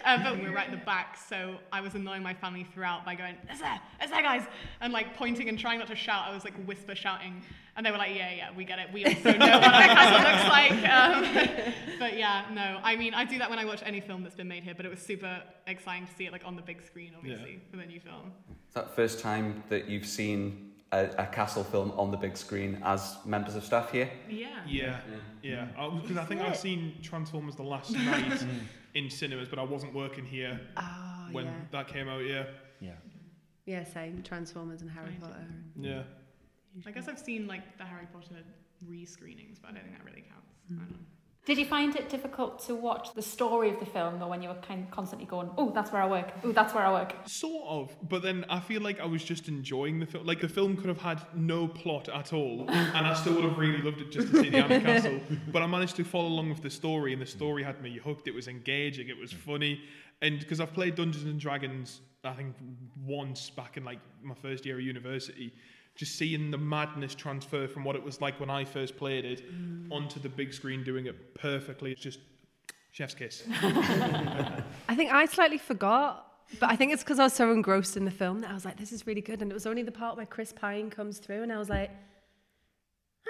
uh, 0.04 0.22
but 0.24 0.36
we 0.38 0.48
were 0.48 0.54
right 0.54 0.66
at 0.66 0.72
the 0.72 0.84
back, 0.84 1.16
so 1.16 1.56
I 1.72 1.80
was 1.80 1.94
annoying 1.94 2.24
my 2.24 2.34
family 2.34 2.66
throughout 2.74 3.04
by 3.04 3.14
going, 3.14 3.36
"It's 3.48 3.60
there, 3.60 3.80
it's 4.00 4.10
there, 4.10 4.22
guys," 4.22 4.42
and 4.80 4.92
like 4.92 5.16
pointing 5.16 5.48
and 5.48 5.56
trying 5.58 5.78
not 5.78 5.88
to 5.88 5.96
shout. 5.96 6.28
I 6.28 6.34
was 6.34 6.44
like 6.44 6.54
whisper 6.66 6.96
shouting, 6.96 7.42
and 7.76 7.84
they 7.84 7.90
were 7.90 7.98
like, 7.98 8.14
"Yeah, 8.14 8.32
yeah, 8.32 8.48
we 8.56 8.64
get 8.64 8.78
it. 8.78 8.92
We 8.92 9.04
also 9.04 9.32
know 9.32 9.38
what 9.38 9.60
that 9.62 9.90
castle 9.96 10.22
looks 10.26 10.48
like." 10.58 11.66
Um, 11.66 11.98
but 11.98 12.16
yeah, 12.18 12.44
no, 12.52 12.80
I 12.82 12.96
mean, 12.96 13.14
I 13.14 13.24
do 13.24 13.38
that 13.38 13.50
when 13.50 13.58
I 13.58 13.64
watch 13.64 13.82
any 13.84 14.00
film 14.00 14.22
that's 14.22 14.34
been 14.34 14.48
made 14.48 14.64
here. 14.64 14.74
But 14.76 14.86
it 14.86 14.90
was 14.90 15.00
super 15.00 15.42
exciting 15.66 16.06
to 16.06 16.14
see 16.14 16.26
it 16.26 16.32
like 16.32 16.42
on 16.44 16.56
the 16.56 16.62
big 16.62 16.82
screen, 16.82 17.12
obviously, 17.16 17.60
for 17.70 17.76
the 17.76 17.86
new 17.86 18.00
film. 18.00 18.32
Is 18.68 18.74
that 18.74 18.94
first 18.96 19.20
time 19.20 19.62
that 19.68 19.88
you've 19.88 20.06
seen 20.06 20.72
a, 20.92 21.08
a 21.18 21.26
castle 21.26 21.64
film 21.64 21.92
on 21.96 22.10
the 22.10 22.16
big 22.16 22.36
screen 22.36 22.80
as 22.84 23.16
members 23.24 23.56
of 23.56 23.64
staff 23.64 23.90
here? 23.90 24.10
Yeah. 24.28 24.48
Yeah, 24.66 24.98
yeah. 25.42 25.68
Mm. 25.78 26.02
Because 26.02 26.16
I 26.16 26.24
think 26.24 26.40
I've 26.42 26.56
seen 26.56 26.94
Transformers 27.02 27.56
the 27.56 27.62
last 27.62 27.90
Knight 27.92 28.24
mm. 28.30 28.48
in 28.94 29.10
cinemas, 29.10 29.48
but 29.48 29.58
I 29.58 29.64
wasn't 29.64 29.94
working 29.94 30.24
here 30.24 30.60
Oh, 30.76 31.28
when 31.32 31.46
yeah. 31.46 31.52
that 31.72 31.88
came 31.88 32.08
out. 32.08 32.24
Yeah, 32.24 32.44
Yeah. 32.80 32.92
Yeah, 33.66 33.82
same. 33.84 34.22
Transformers 34.22 34.80
and 34.82 34.90
Harry 34.90 35.16
Potter. 35.20 35.44
yeah. 35.80 36.02
I 36.84 36.90
guess 36.90 37.08
I've 37.08 37.18
seen 37.18 37.46
like 37.46 37.78
the 37.78 37.84
Harry 37.84 38.06
Potter 38.12 38.42
re-screenings, 38.86 39.58
but 39.58 39.70
I 39.70 39.74
don't 39.74 39.84
think 39.84 39.96
that 39.96 40.04
really 40.04 40.22
counts. 40.22 40.52
I 40.70 40.74
don't 40.74 40.84
hmm. 40.84 40.92
know. 40.92 40.98
Did 41.46 41.58
you 41.58 41.64
find 41.64 41.94
it 41.94 42.08
difficult 42.08 42.58
to 42.66 42.74
watch 42.74 43.14
the 43.14 43.22
story 43.22 43.70
of 43.70 43.78
the 43.78 43.86
film, 43.86 44.18
though, 44.18 44.26
when 44.26 44.42
you 44.42 44.48
were 44.48 44.56
kind 44.56 44.82
of 44.82 44.90
constantly 44.90 45.26
going, 45.28 45.48
"Oh, 45.56 45.70
that's 45.70 45.92
where 45.92 46.02
I 46.02 46.08
work. 46.08 46.32
Oh, 46.42 46.50
that's 46.50 46.74
where 46.74 46.84
I 46.84 46.90
work." 46.90 47.14
Sort 47.26 47.68
of, 47.68 47.96
but 48.08 48.22
then 48.22 48.44
I 48.48 48.58
feel 48.58 48.82
like 48.82 48.98
I 48.98 49.04
was 49.04 49.22
just 49.22 49.46
enjoying 49.46 50.00
the 50.00 50.06
film. 50.06 50.26
Like 50.26 50.40
the 50.40 50.48
film 50.48 50.76
could 50.76 50.88
have 50.88 50.98
had 50.98 51.22
no 51.36 51.68
plot 51.68 52.08
at 52.08 52.32
all, 52.32 52.68
and 52.68 53.06
I 53.06 53.14
still 53.14 53.34
would 53.34 53.44
have 53.44 53.56
really 53.58 53.80
loved 53.80 54.00
it 54.00 54.10
just 54.10 54.32
to 54.32 54.42
see 54.42 54.50
the 54.50 54.58
Alnwick 54.58 54.82
Castle. 54.82 55.20
But 55.52 55.62
I 55.62 55.68
managed 55.68 55.94
to 55.96 56.04
follow 56.04 56.26
along 56.26 56.48
with 56.48 56.62
the 56.62 56.70
story, 56.70 57.12
and 57.12 57.22
the 57.22 57.26
story 57.26 57.62
had 57.62 57.80
me 57.80 57.96
hooked. 57.96 58.26
It 58.26 58.34
was 58.34 58.48
engaging. 58.48 59.08
It 59.08 59.16
was 59.16 59.30
hmm. 59.30 59.38
funny, 59.38 59.80
and 60.22 60.40
because 60.40 60.58
I've 60.58 60.72
played 60.72 60.96
Dungeons 60.96 61.26
and 61.26 61.38
Dragons, 61.38 62.00
I 62.24 62.32
think 62.32 62.56
once 63.04 63.50
back 63.50 63.76
in 63.76 63.84
like 63.84 64.00
my 64.20 64.34
first 64.34 64.66
year 64.66 64.78
of 64.78 64.82
university. 64.82 65.52
Just 65.96 66.16
seeing 66.16 66.50
the 66.50 66.58
madness 66.58 67.14
transfer 67.14 67.66
from 67.66 67.82
what 67.82 67.96
it 67.96 68.02
was 68.02 68.20
like 68.20 68.38
when 68.38 68.50
I 68.50 68.64
first 68.64 68.96
played 68.96 69.24
it 69.24 69.42
mm. 69.50 69.90
onto 69.90 70.20
the 70.20 70.28
big 70.28 70.52
screen, 70.52 70.84
doing 70.84 71.06
it 71.06 71.34
perfectly. 71.34 71.92
It's 71.92 72.00
just 72.00 72.20
chef's 72.92 73.14
kiss. 73.14 73.44
I 73.62 74.94
think 74.94 75.12
I 75.12 75.26
slightly 75.26 75.58
forgot, 75.58 76.26
but 76.60 76.70
I 76.70 76.76
think 76.76 76.92
it's 76.92 77.02
because 77.02 77.18
I 77.18 77.24
was 77.24 77.32
so 77.32 77.50
engrossed 77.50 77.96
in 77.96 78.04
the 78.04 78.10
film 78.10 78.40
that 78.40 78.50
I 78.50 78.54
was 78.54 78.64
like, 78.64 78.76
this 78.76 78.92
is 78.92 79.06
really 79.06 79.20
good. 79.20 79.42
And 79.42 79.50
it 79.50 79.54
was 79.54 79.66
only 79.66 79.82
the 79.82 79.92
part 79.92 80.16
where 80.16 80.26
Chris 80.26 80.52
Pine 80.52 80.90
comes 80.90 81.18
through, 81.18 81.42
and 81.42 81.52
I 81.52 81.58
was 81.58 81.68
like, 81.68 81.90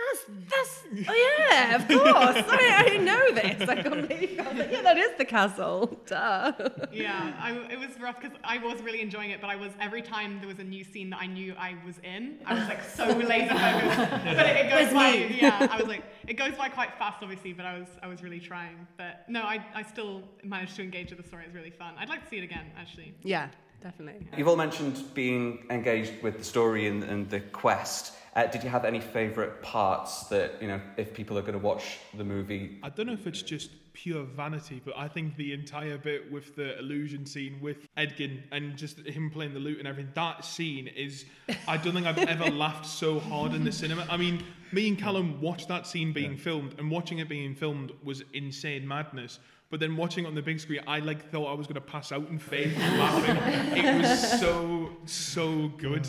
that's, 0.07 0.25
that's, 0.51 1.09
oh 1.09 1.47
yeah, 1.49 1.77
of 1.77 1.89
course. 1.89 2.45
I, 2.49 2.85
I 2.93 2.97
know 2.99 3.33
this. 3.33 3.69
I 3.69 3.83
completely 3.83 4.29
forgot. 4.29 4.47
I 4.47 4.51
was 4.51 4.59
like, 4.59 4.73
yeah, 4.73 4.83
that 4.83 4.97
is 4.97 5.17
the 5.19 5.25
castle. 5.25 6.01
Duh. 6.07 6.53
Yeah, 6.93 7.35
I, 7.39 7.53
it 7.71 7.79
was 7.79 7.99
rough 8.01 8.21
because 8.21 8.37
I 8.45 8.59
was 8.59 8.81
really 8.83 9.01
enjoying 9.01 9.31
it, 9.31 9.41
but 9.41 9.51
I 9.51 9.57
was 9.57 9.73
every 9.81 10.03
time 10.03 10.39
there 10.39 10.49
was 10.49 10.59
a 10.59 10.65
new 10.65 10.85
scene 10.85 11.11
that 11.11 11.21
I 11.21 11.27
knew 11.27 11.55
I 11.59 11.77
was 11.85 11.99
in, 12.05 12.39
I 12.47 12.55
was 12.55 12.69
like 12.69 12.83
so 12.83 13.07
laser 13.19 13.55
focused. 13.55 14.11
But 14.25 14.47
it, 14.47 14.67
it 14.67 14.71
goes 14.71 14.93
Where's 14.93 14.95
by, 14.95 15.11
me? 15.13 15.39
yeah, 15.41 15.69
I 15.71 15.77
was 15.79 15.87
like, 15.89 16.05
it 16.27 16.35
goes 16.35 16.55
by 16.55 16.69
quite 16.69 16.95
fast, 16.99 17.19
obviously, 17.23 17.53
but 17.53 17.67
I 17.67 17.79
was 17.79 17.89
I 18.03 18.07
was 18.07 18.23
really 18.23 18.41
trying. 18.41 18.87
But 18.97 19.25
no, 19.29 19.43
I, 19.43 19.65
I 19.75 19.83
still 19.83 20.23
managed 20.45 20.77
to 20.77 20.83
engage 20.83 21.11
with 21.11 21.21
the 21.21 21.27
story. 21.29 21.45
It 21.45 21.49
was 21.49 21.55
really 21.57 21.71
fun. 21.71 21.95
I'd 21.99 22.09
like 22.09 22.23
to 22.23 22.29
see 22.29 22.39
it 22.39 22.45
again, 22.45 22.67
actually. 22.79 23.15
Yeah, 23.23 23.49
definitely. 23.83 24.27
You've 24.37 24.49
all 24.49 24.57
mentioned 24.57 25.03
being 25.15 25.67
engaged 25.71 26.23
with 26.23 26.39
the 26.39 26.45
story 26.45 26.87
and, 26.89 27.03
and 27.05 27.29
the 27.31 27.41
quest. 27.41 28.15
Uh, 28.37 28.47
did 28.47 28.63
you 28.63 28.69
have 28.69 28.85
any 28.85 29.01
favourite 29.01 29.63
parts 29.63 30.25
that, 30.25 30.61
you 30.61 30.69
know, 30.69 30.79
if 30.99 31.15
people 31.15 31.39
are 31.39 31.41
going 31.41 31.55
to 31.55 31.59
watch 31.59 31.97
the 32.13 32.23
movie, 32.23 32.79
I 32.83 32.91
don't 32.91 33.07
know 33.07 33.15
if 33.15 33.27
it's 33.27 33.41
just 33.41 33.71
pure 33.95 34.25
vanity, 34.25 34.83
but 34.85 34.93
I 34.95 35.09
think 35.09 35.37
the 35.37 35.55
entire 35.55 35.97
bit 35.97 36.31
with 36.31 36.55
the 36.55 36.79
illusion 36.79 37.25
scene 37.25 37.59
with 37.63 37.79
Edgin 37.97 38.43
and 38.53 38.77
just 38.77 38.99
him 39.07 39.31
playing 39.31 39.55
the 39.55 39.59
lute 39.59 39.79
and 39.79 39.89
everything, 39.89 40.13
that 40.17 40.45
scene 40.45 40.87
is, 40.87 41.25
I 41.67 41.79
don't 41.79 41.95
think 41.95 42.07
I've 42.07 42.19
ever 42.19 42.51
laughed 42.51 42.85
so 42.85 43.21
hard 43.21 43.55
in 43.55 43.65
the 43.65 43.73
cinema. 43.73 44.07
I 44.11 44.19
mean, 44.19 44.45
me 44.71 44.87
and 44.87 44.99
Callum 44.99 45.41
watched 45.41 45.69
that 45.69 45.87
scene 45.87 46.13
being 46.13 46.37
filmed, 46.37 46.75
and 46.79 46.91
watching 46.91 47.21
it 47.21 47.31
being 47.31 47.55
filmed 47.55 47.91
was 48.05 48.23
insane 48.35 48.87
madness. 48.87 49.39
But 49.71 49.81
then 49.81 49.97
watching 49.97 50.27
it 50.27 50.29
on 50.29 50.35
the 50.35 50.43
big 50.43 50.61
screen, 50.61 50.83
I 50.87 50.99
like 50.99 51.31
thought 51.33 51.51
I 51.51 51.55
was 51.55 51.67
going 51.67 51.77
to 51.77 51.81
pass 51.81 52.13
out 52.13 52.29
in 52.29 52.39
faith 52.39 52.77
laughing. 52.79 53.37
It 53.83 54.03
was 54.03 54.41
so, 54.41 54.91
so 55.07 55.69
good. 55.79 56.07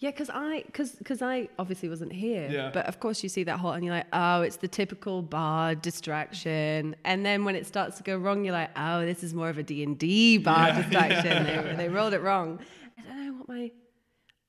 Yeah, 0.00 0.10
because 0.12 0.30
I, 0.32 0.64
cause, 0.72 0.96
cause 1.04 1.22
I 1.22 1.48
obviously 1.58 1.88
wasn't 1.88 2.12
here. 2.12 2.48
Yeah. 2.48 2.70
But 2.72 2.86
of 2.86 3.00
course, 3.00 3.24
you 3.24 3.28
see 3.28 3.42
that 3.44 3.58
hot 3.58 3.72
and 3.72 3.84
you're 3.84 3.94
like, 3.94 4.06
oh, 4.12 4.42
it's 4.42 4.56
the 4.56 4.68
typical 4.68 5.22
bar 5.22 5.74
distraction. 5.74 6.94
And 7.04 7.26
then 7.26 7.44
when 7.44 7.56
it 7.56 7.66
starts 7.66 7.96
to 7.96 8.04
go 8.04 8.16
wrong, 8.16 8.44
you're 8.44 8.54
like, 8.54 8.70
oh, 8.76 9.04
this 9.04 9.24
is 9.24 9.34
more 9.34 9.48
of 9.48 9.58
a 9.58 9.64
D&D 9.64 10.38
bar 10.38 10.68
Yeah, 10.68 10.82
distraction. 10.82 11.44
They, 11.44 11.74
they 11.76 11.88
rolled 11.88 12.14
it 12.14 12.22
wrong. 12.22 12.60
I 12.96 13.02
don't 13.08 13.26
know 13.26 13.32
what 13.34 13.48
my... 13.48 13.72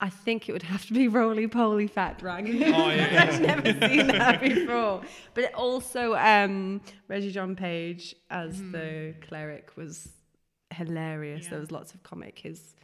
I 0.02 0.10
think 0.10 0.48
it 0.48 0.54
would 0.54 0.64
have 0.64 0.86
to 0.86 0.94
be 0.94 1.08
roly 1.08 1.48
poly 1.48 1.88
fat 1.88 2.20
dragon. 2.20 2.64
Oh, 2.64 2.90
yeah. 2.90 3.28
I've 3.30 3.42
never 3.42 3.88
seen 3.88 4.08
that 4.08 4.42
before. 4.42 5.02
But 5.34 5.46
it 5.46 5.54
also, 5.56 6.14
um, 6.14 6.80
Regé-Jean 7.10 7.56
Page 7.56 8.16
as 8.30 8.62
the 8.72 9.16
cleric 9.28 9.72
was 9.76 10.10
hilarious. 10.72 11.46
Yeah. 11.46 11.50
There 11.50 11.60
was 11.60 11.72
lots 11.72 11.94
of 11.94 12.04
comic. 12.04 12.40
His 12.40 12.76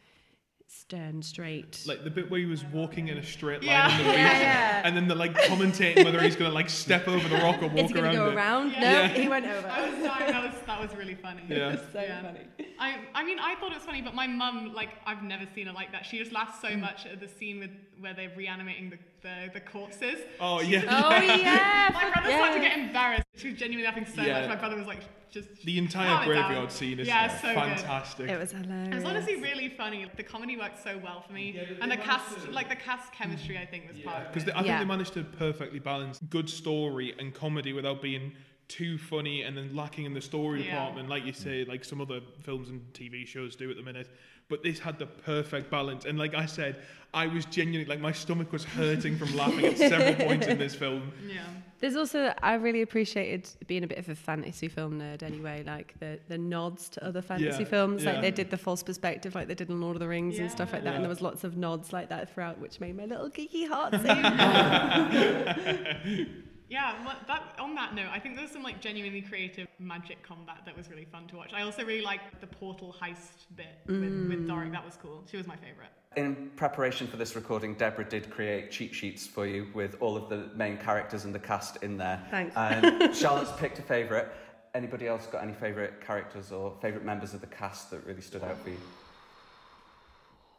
stern, 0.80 1.22
straight. 1.22 1.82
Like 1.86 2.04
the 2.04 2.10
bit 2.10 2.30
where 2.30 2.40
he 2.40 2.46
was 2.46 2.64
walking 2.66 3.08
in 3.08 3.18
a 3.18 3.22
straight 3.22 3.62
line 3.62 3.70
Yeah. 3.70 3.88
on 3.90 3.98
the 3.98 4.04
beach, 4.04 4.14
Yeah, 4.16 4.40
yeah. 4.40 4.82
and 4.84 4.96
then 4.96 5.08
they're 5.08 5.16
like 5.16 5.34
commentating 5.34 6.04
whether 6.04 6.20
he's 6.20 6.36
going 6.36 6.50
to 6.50 6.54
like 6.54 6.68
step 6.70 7.08
over 7.08 7.28
the 7.28 7.36
rock 7.36 7.62
or 7.62 7.66
Is 7.66 7.72
walk 7.72 7.90
he 7.90 7.98
around 8.00 8.10
to 8.12 8.16
go 8.18 8.28
it. 8.28 8.34
around? 8.34 8.72
Yeah. 8.72 8.80
No, 8.80 8.90
Yeah. 8.90 9.08
he 9.08 9.28
went 9.28 9.46
over. 9.46 9.68
I 9.68 9.88
was 9.90 10.04
sorry, 10.04 10.30
that 10.32 10.42
was 10.44 10.54
that 10.66 10.80
was 10.80 10.94
really 10.96 11.14
funny. 11.14 11.42
Yeah. 11.48 11.76
so 11.92 12.00
Yeah. 12.00 12.22
funny. 12.22 12.40
I, 12.78 12.98
I 13.14 13.24
mean, 13.24 13.38
I 13.38 13.54
thought 13.56 13.70
it 13.72 13.76
was 13.76 13.84
funny, 13.84 14.02
but 14.02 14.14
my 14.14 14.26
mum, 14.26 14.74
like, 14.74 14.90
I've 15.06 15.22
never 15.22 15.44
seen 15.54 15.66
her 15.66 15.72
like 15.72 15.92
that. 15.92 16.04
She 16.04 16.18
just 16.18 16.30
laughs 16.32 16.60
so 16.60 16.76
much 16.76 17.06
at 17.06 17.20
the 17.20 17.28
scene 17.28 17.58
with 17.58 17.70
where 18.00 18.12
they're 18.12 18.32
reanimating 18.36 18.90
the, 18.90 18.98
the, 19.22 19.50
the 19.54 19.60
corpses. 19.60 20.18
Oh 20.40 20.60
yeah. 20.60 20.82
Oh 20.88 21.10
yeah. 21.22 21.90
My 21.94 22.10
brother 22.12 22.28
yeah. 22.30 22.36
started 22.38 22.54
to 22.56 22.60
get 22.68 22.78
embarrassed. 22.78 23.24
She 23.36 23.48
was 23.50 23.58
genuinely 23.58 23.86
laughing 23.88 24.06
so 24.06 24.22
Yeah. 24.22 24.40
much. 24.40 24.48
My 24.50 24.56
brother 24.56 24.76
was 24.76 24.86
like, 24.86 25.00
just 25.44 25.64
The 25.64 25.78
entire 25.78 26.06
calm 26.06 26.30
it 26.30 26.34
down. 26.34 26.44
graveyard 26.48 26.72
scene 26.72 26.98
is 26.98 27.06
yeah, 27.08 27.28
so 27.40 27.48
good. 27.48 27.54
fantastic. 27.54 28.30
It 28.30 28.38
was 28.38 28.52
hilarious. 28.52 28.88
It 28.88 28.94
was 28.94 29.04
honestly 29.04 29.36
really 29.36 29.68
funny. 29.68 30.06
The 30.16 30.22
comedy 30.22 30.56
worked 30.56 30.82
so 30.82 30.98
well 31.02 31.22
for 31.26 31.32
me, 31.32 31.58
and 31.80 31.90
the 31.90 31.96
cast, 31.96 32.48
like 32.48 32.68
the 32.68 32.76
cast 32.76 33.12
chemistry, 33.12 33.58
I 33.58 33.66
think 33.66 33.88
was 33.88 33.98
part 34.00 34.16
of 34.16 34.22
it. 34.28 34.32
Because. 34.34 34.48
I 34.50 34.54
think 34.56 34.66
Yeah. 34.68 34.78
they 34.78 34.84
managed 34.84 35.14
to 35.14 35.24
perfectly 35.24 35.78
balance 35.78 36.18
good 36.30 36.48
story 36.48 37.14
and 37.18 37.34
comedy 37.34 37.72
without 37.72 38.00
being 38.02 38.32
too 38.68 38.98
funny 38.98 39.42
and 39.42 39.56
then 39.56 39.74
lacking 39.74 40.04
in 40.04 40.14
the 40.14 40.20
story 40.20 40.64
Yeah. 40.64 40.72
department, 40.72 41.08
like 41.08 41.24
you 41.24 41.32
hmm. 41.32 41.42
say, 41.42 41.64
like 41.64 41.84
some 41.84 42.00
other 42.00 42.20
films 42.42 42.68
and 42.68 42.80
TV 42.92 43.26
shows 43.26 43.56
do 43.56 43.70
at 43.70 43.76
the 43.76 43.82
minute. 43.82 44.08
But 44.48 44.62
this 44.62 44.78
had 44.78 44.98
the 45.00 45.06
perfect 45.06 45.72
balance, 45.72 46.04
and 46.04 46.18
like 46.18 46.34
I 46.34 46.46
said, 46.46 46.76
I 47.12 47.26
was 47.26 47.46
genuinely 47.46 47.92
like 47.92 48.00
my 48.00 48.12
stomach 48.12 48.52
was 48.52 48.62
hurting 48.62 49.18
from 49.18 49.34
laughing 49.42 49.66
at 49.66 49.76
several 49.76 50.14
points 50.14 50.46
in 50.46 50.56
this 50.56 50.74
film. 50.74 51.10
Yeah. 51.26 51.40
There's 51.80 51.96
also 51.96 52.32
I 52.42 52.54
really 52.54 52.82
appreciated 52.82 53.48
being 53.66 53.82
a 53.82 53.88
bit 53.88 53.98
of 53.98 54.08
a 54.08 54.14
fantasy 54.14 54.68
film 54.68 55.00
nerd 55.00 55.24
anyway, 55.24 55.64
like 55.66 55.94
the 55.98 56.20
the 56.28 56.38
nods 56.38 56.88
to 56.90 57.04
other 57.04 57.22
fantasy 57.22 57.64
Yeah, 57.64 57.68
films, 57.68 58.04
yeah. 58.04 58.12
like 58.12 58.22
they 58.22 58.30
did 58.30 58.50
the 58.50 58.56
false 58.56 58.84
perspective, 58.84 59.34
like 59.34 59.48
they 59.48 59.54
did 59.54 59.68
in 59.68 59.80
Lord 59.80 59.96
of 59.96 60.00
the 60.00 60.08
Rings 60.08 60.38
and 60.38 60.48
stuff 60.50 60.72
like 60.72 60.84
that, 60.84 60.90
Yeah. 60.90 60.96
and 60.96 61.04
there 61.04 61.10
was 61.10 61.20
lots 61.20 61.42
of 61.42 61.56
nods 61.56 61.92
like 61.92 62.08
that 62.10 62.32
throughout, 62.32 62.60
which 62.60 62.78
made 62.78 62.96
my 62.96 63.06
little 63.06 63.28
geeky 63.28 63.66
heart 63.68 63.94
sing. 66.06 66.26
Yeah, 66.68 66.94
well, 67.04 67.16
that, 67.28 67.54
on 67.60 67.74
that 67.76 67.94
note, 67.94 68.08
I 68.12 68.18
think 68.18 68.34
there 68.34 68.42
was 68.42 68.50
some 68.50 68.62
like 68.62 68.80
genuinely 68.80 69.22
creative 69.22 69.68
magic 69.78 70.22
combat 70.22 70.58
that 70.64 70.76
was 70.76 70.90
really 70.90 71.04
fun 71.04 71.26
to 71.28 71.36
watch. 71.36 71.52
I 71.52 71.62
also 71.62 71.84
really 71.84 72.02
liked 72.02 72.40
the 72.40 72.46
portal 72.46 72.94
heist 73.00 73.46
bit 73.54 73.66
with, 73.86 74.00
with 74.00 74.40
mm. 74.40 74.48
Doric. 74.48 74.72
That 74.72 74.84
was 74.84 74.96
cool. 74.96 75.24
She 75.30 75.36
was 75.36 75.46
my 75.46 75.56
favorite. 75.56 75.90
In 76.16 76.50
preparation 76.56 77.06
for 77.06 77.18
this 77.18 77.36
recording, 77.36 77.74
Deborah 77.74 78.08
did 78.08 78.30
create 78.30 78.70
cheat 78.70 78.94
sheets 78.94 79.26
for 79.26 79.46
you 79.46 79.68
with 79.74 79.96
all 80.00 80.16
of 80.16 80.28
the 80.28 80.48
main 80.56 80.78
characters 80.78 81.24
and 81.24 81.34
the 81.34 81.38
cast 81.38 81.82
in 81.82 81.96
there. 81.98 82.20
Thanks. 82.30 82.56
And 82.56 83.14
Charlotte's 83.14 83.52
picked 83.58 83.78
a 83.78 83.82
favourite. 83.82 84.26
Anybody 84.74 85.06
else 85.06 85.26
got 85.26 85.42
any 85.42 85.52
favourite 85.52 86.00
characters 86.00 86.52
or 86.52 86.74
favourite 86.80 87.04
members 87.04 87.34
of 87.34 87.40
the 87.40 87.46
cast 87.46 87.90
that 87.90 88.04
really 88.06 88.22
stood 88.22 88.42
out 88.42 88.58
for 88.58 88.70
you? 88.70 88.78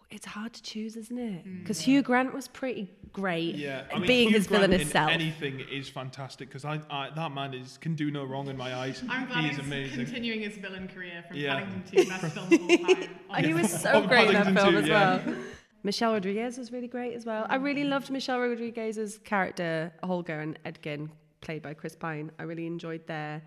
It's 0.09 0.25
hard 0.25 0.53
to 0.53 0.63
choose, 0.63 0.95
isn't 0.95 1.17
it? 1.17 1.45
Mm. 1.45 1.59
Because 1.63 1.81
Hugh 1.81 2.01
Grant 2.01 2.33
was 2.33 2.47
pretty 2.47 2.89
great, 3.11 3.55
Yeah, 3.55 3.83
at 3.91 4.07
being 4.07 4.29
Hugh 4.29 4.37
his 4.37 4.47
Grant 4.47 4.63
villainous 4.63 4.87
in 4.87 4.91
self. 4.91 5.11
Anything 5.11 5.59
is 5.71 5.89
fantastic 5.89 6.47
because 6.47 6.63
I, 6.63 6.79
I 6.89 7.09
that 7.13 7.33
man 7.33 7.53
is 7.53 7.77
can 7.77 7.93
do 7.95 8.09
no 8.09 8.23
wrong 8.23 8.47
in 8.47 8.55
my 8.55 8.73
eyes. 8.73 9.03
I'm 9.09 9.27
glad 9.27 9.43
he 9.43 9.49
he's 9.49 9.59
amazing. 9.59 10.05
continuing 10.05 10.39
his 10.41 10.55
villain 10.57 10.87
career 10.87 11.23
from 11.27 11.35
Yeah. 11.35 11.59
Paddington 11.59 12.03
2, 12.05 12.09
best 12.09 12.21
film 12.33 12.53
of 12.53 12.53
all 12.53 12.95
time. 12.95 13.09
And 13.31 13.45
he 13.49 13.53
was 13.53 13.69
so 13.81 13.91
Oh, 13.93 14.07
great 14.07 14.27
in 14.29 14.33
that 14.33 14.45
film 14.45 14.71
too, 14.73 14.77
as 14.77 14.87
yeah. 14.87 15.25
well. 15.25 15.35
Michelle 15.83 16.13
Rodriguez 16.13 16.57
was 16.57 16.71
really 16.71 16.87
great 16.87 17.13
as 17.13 17.25
well. 17.25 17.45
I 17.49 17.55
really 17.55 17.83
mm. 17.83 17.89
loved 17.89 18.09
Michelle 18.09 18.39
Rodriguez's 18.39 19.17
character, 19.19 19.91
Holga 20.03 20.41
and 20.41 20.57
Edgin, 20.65 21.09
played 21.41 21.61
by 21.61 21.73
Chris 21.73 21.95
Pine. 21.95 22.31
I 22.39 22.43
really 22.43 22.65
enjoyed 22.65 23.05
their 23.07 23.41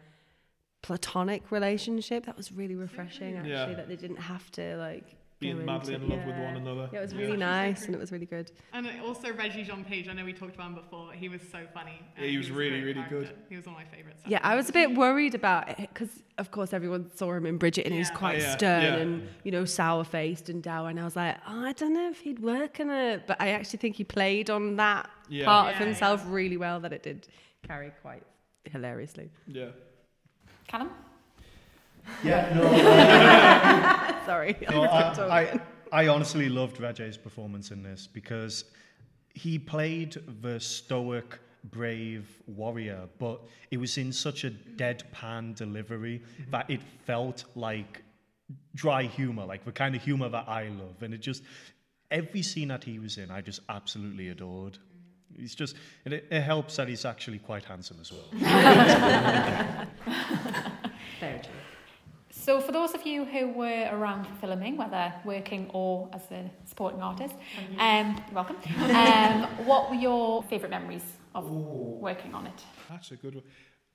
platonic 0.82 1.50
relationship. 1.50 2.26
That 2.26 2.36
was 2.36 2.52
really 2.52 2.74
refreshing, 2.74 3.36
actually, 3.36 3.50
Yeah. 3.52 3.66
that 3.74 3.88
they 3.88 3.96
didn't 3.96 4.16
have 4.20 4.50
to 4.52 4.76
like 4.76 5.16
Being 5.40 5.64
madly 5.64 5.94
in 5.94 6.06
love 6.06 6.18
with 6.26 6.36
one 6.36 6.56
another. 6.56 6.90
Yeah, 6.92 6.98
it 6.98 7.02
was 7.02 7.14
really 7.14 7.24
It's 7.32 7.32
so 7.32 7.38
nice 7.46 7.86
and 7.86 7.94
it 7.94 7.98
was 7.98 8.12
really 8.12 8.26
good. 8.26 8.52
And 8.74 8.86
also 9.02 9.28
Regé-Jean 9.28 9.84
Page, 9.84 10.06
I 10.06 10.12
know 10.12 10.22
we 10.26 10.34
talked 10.34 10.54
about 10.54 10.66
him 10.66 10.74
before. 10.74 11.12
He 11.14 11.30
was 11.30 11.40
so 11.50 11.60
funny. 11.72 11.98
Yeah, 12.16 12.22
and 12.22 12.30
he 12.30 12.36
was 12.36 12.50
a 12.50 12.52
really, 12.52 12.82
great 12.82 12.96
really 12.96 13.08
good. 13.08 13.30
He 13.48 13.56
was 13.56 13.64
one 13.64 13.74
of 13.76 13.80
my 13.80 13.86
favorites. 13.86 14.22
Yeah, 14.26 14.40
I 14.42 14.54
was 14.54 14.68
a 14.68 14.72
bit 14.74 14.94
worried 14.94 15.34
about 15.34 15.70
it 15.70 15.76
because, 15.78 16.10
of 16.36 16.50
course, 16.50 16.74
everyone 16.74 17.10
saw 17.16 17.32
him 17.32 17.46
in 17.46 17.56
Bridget 17.56 17.86
and 17.86 17.94
he 17.94 17.98
was 18.00 18.10
Yeah. 18.10 18.16
quite 18.16 18.36
oh, 18.36 18.42
Yeah, 18.42 18.56
stern 18.56 18.82
yeah. 18.82 18.96
and, 18.96 19.28
you 19.42 19.50
know, 19.50 19.64
sour 19.64 20.04
faced 20.04 20.50
and 20.50 20.62
dour. 20.62 20.90
And 20.90 21.00
I 21.00 21.04
was 21.04 21.16
like, 21.16 21.38
oh, 21.48 21.64
I 21.64 21.72
don't 21.72 21.94
know 21.94 22.10
if 22.10 22.20
he'd 22.20 22.40
work 22.40 22.78
in 22.78 22.90
it. 22.90 23.26
But 23.26 23.40
I 23.40 23.48
actually 23.52 23.78
think 23.78 23.96
he 23.96 24.04
played 24.04 24.50
on 24.50 24.76
that 24.76 25.08
Yeah. 25.30 25.46
part 25.46 25.74
of 25.74 25.80
Yeah, 25.80 25.86
himself 25.86 26.22
really 26.26 26.58
well 26.58 26.80
that 26.80 26.92
it 26.92 27.02
did 27.02 27.28
carry 27.66 27.92
quite 28.02 28.24
hilariously. 28.66 29.30
Yeah. 29.46 29.68
Callum? 30.68 30.90
Yeah, 32.22 32.52
no, 32.54 34.20
Sorry. 34.26 34.56
no 34.70 34.82
I 34.84 34.88
I, 34.88 35.40
I, 35.40 35.60
I 35.92 36.08
honestly 36.08 36.48
loved 36.48 36.76
Regé's 36.76 37.16
performance 37.16 37.70
in 37.70 37.82
this 37.82 38.06
because 38.06 38.64
he 39.34 39.58
played 39.58 40.16
the 40.42 40.60
stoic, 40.60 41.38
brave 41.64 42.28
warrior, 42.46 43.08
but 43.18 43.40
it 43.70 43.78
was 43.78 43.98
in 43.98 44.12
such 44.12 44.44
a 44.44 44.50
deadpan 44.50 45.54
delivery 45.54 46.20
mm-hmm. 46.20 46.50
that 46.50 46.70
it 46.70 46.80
felt 47.06 47.44
like 47.54 48.02
dry 48.74 49.04
humor, 49.04 49.44
like 49.44 49.64
the 49.64 49.72
kind 49.72 49.94
of 49.94 50.02
humor 50.02 50.28
that 50.28 50.48
I 50.48 50.68
love. 50.68 51.02
And 51.02 51.14
it 51.14 51.18
just, 51.18 51.42
every 52.10 52.42
scene 52.42 52.68
that 52.68 52.84
he 52.84 52.98
was 52.98 53.18
in, 53.18 53.30
I 53.30 53.40
just 53.40 53.60
absolutely 53.68 54.28
adored. 54.28 54.78
He's 55.36 55.54
just, 55.54 55.76
and 56.04 56.14
it, 56.14 56.26
it 56.30 56.40
helps 56.40 56.76
that 56.76 56.88
he's 56.88 57.04
actually 57.04 57.38
quite 57.38 57.64
handsome 57.64 57.98
as 58.00 58.12
well. 58.12 58.26
Very 61.20 61.38
true. 61.38 61.49
So, 62.50 62.60
for 62.60 62.72
those 62.72 62.94
of 62.94 63.06
you 63.06 63.24
who 63.24 63.46
were 63.46 63.88
around 63.92 64.26
for 64.26 64.34
filming, 64.34 64.76
whether 64.76 65.14
working 65.24 65.70
or 65.72 66.08
as 66.12 66.22
a 66.32 66.50
supporting 66.64 67.00
artist, 67.00 67.36
um, 67.78 68.20
welcome. 68.32 68.56
Um, 68.76 69.44
what 69.66 69.88
were 69.88 69.94
your 69.94 70.42
favourite 70.42 70.70
memories 70.70 71.04
of 71.32 71.48
working 71.48 72.34
on 72.34 72.48
it? 72.48 72.60
That's 72.88 73.12
a 73.12 73.16
good 73.16 73.36
one. 73.36 73.44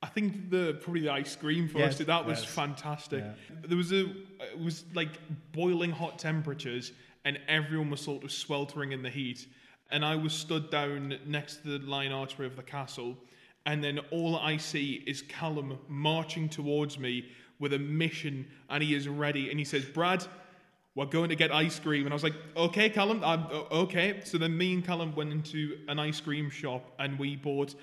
I 0.02 0.08
think 0.08 0.50
the 0.50 0.80
probably 0.82 1.02
the 1.02 1.12
ice 1.12 1.36
cream 1.36 1.68
for 1.68 1.80
Yes, 1.80 2.00
us 2.00 2.08
that 2.08 2.26
was 2.26 2.44
yes. 2.44 2.50
fantastic. 2.50 3.26
Yeah. 3.26 3.56
There 3.68 3.76
was 3.76 3.92
a 3.92 4.04
it 4.40 4.58
was 4.64 4.86
like 4.94 5.20
boiling 5.52 5.92
hot 5.92 6.18
temperatures 6.18 6.94
and 7.26 7.38
everyone 7.50 7.90
was 7.90 8.00
sort 8.00 8.24
of 8.24 8.32
sweltering 8.32 8.94
in 8.94 9.04
the 9.04 9.10
heat. 9.10 9.48
And 9.92 10.06
I 10.06 10.16
was 10.16 10.32
stood 10.32 10.72
down 10.72 11.20
next 11.26 11.58
to 11.64 11.78
the 11.78 11.86
Lion 11.86 12.14
archway 12.14 12.46
of 12.46 12.56
the 12.56 12.64
castle, 12.64 13.18
and 13.66 13.84
then 13.84 14.00
all 14.12 14.38
I 14.38 14.56
see 14.56 15.04
is 15.06 15.24
Callum 15.24 15.78
marching 15.90 16.48
towards 16.48 16.98
me 16.98 17.26
with 17.60 17.74
a 17.74 17.80
mission, 17.80 18.48
and 18.70 18.84
he 18.84 18.94
is 18.96 19.08
ready. 19.08 19.50
And 19.50 19.60
he 19.60 19.66
says, 19.66 19.86
"Brad, 19.86 20.26
we're 20.96 21.06
going 21.06 21.30
to 21.30 21.36
get 21.36 21.54
ice 21.54 21.78
cream. 21.78 22.06
And 22.06 22.14
I 22.14 22.16
was 22.16 22.24
like, 22.24 22.36
okay, 22.56 22.90
Callum, 22.90 23.22
I'm, 23.24 23.46
okay. 23.70 24.22
So 24.24 24.38
then 24.38 24.58
me 24.58 24.74
and 24.74 24.84
Callum 24.86 25.14
went 25.14 25.32
into 25.32 25.78
an 25.90 26.00
ice 26.00 26.22
cream 26.22 26.50
shop 26.50 26.90
and 27.00 27.20
we 27.20 27.36
bought 27.36 27.76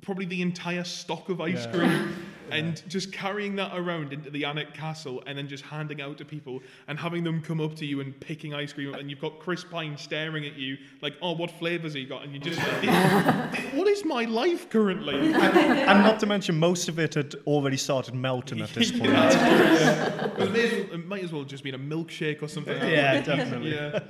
probably 0.00 0.24
the 0.24 0.40
entire 0.40 0.82
stock 0.84 1.28
of 1.28 1.40
ice 1.42 1.66
Yeah. 1.66 1.72
cream 1.72 2.16
and 2.50 2.82
just 2.88 3.12
carrying 3.12 3.56
that 3.56 3.72
around 3.76 4.12
into 4.12 4.30
the 4.30 4.42
Alnwick 4.42 4.74
Castle 4.74 5.22
and 5.26 5.36
then 5.36 5.48
just 5.48 5.64
handing 5.64 6.00
out 6.00 6.18
to 6.18 6.24
people 6.24 6.62
and 6.88 6.98
having 6.98 7.24
them 7.24 7.40
come 7.40 7.60
up 7.60 7.74
to 7.76 7.86
you 7.86 8.00
and 8.00 8.18
picking 8.20 8.54
ice 8.54 8.72
cream. 8.72 8.94
And 8.94 9.10
you've 9.10 9.20
got 9.20 9.38
Chris 9.38 9.64
Pine 9.64 9.96
staring 9.96 10.46
at 10.46 10.56
you 10.56 10.76
like, 11.00 11.14
oh, 11.22 11.32
what 11.32 11.50
flavours 11.50 11.94
he 11.94 12.04
got? 12.04 12.24
And 12.24 12.32
you 12.32 12.38
just, 12.38 12.58
what 13.74 13.88
is 13.88 14.04
my 14.04 14.24
life 14.24 14.70
currently? 14.70 15.32
and 15.32 16.02
not 16.02 16.20
to 16.20 16.26
mention, 16.26 16.58
most 16.58 16.88
of 16.88 16.98
it 16.98 17.14
had 17.14 17.34
already 17.46 17.76
started 17.76 18.14
melting 18.14 18.60
at 18.60 18.70
this 18.70 18.90
point. 18.98 19.12
It 19.12 20.52
may, 20.52 20.64
as 20.64 20.72
well, 20.72 20.94
it 20.94 21.06
might 21.06 21.24
as 21.24 21.32
well 21.32 21.42
have 21.42 21.50
just 21.50 21.64
been 21.64 21.74
a 21.74 21.78
milkshake 21.78 22.42
or 22.42 22.48
something. 22.48 22.76
Yeah, 22.76 23.20
definitely. 23.20 23.74
Yeah. 23.74 24.00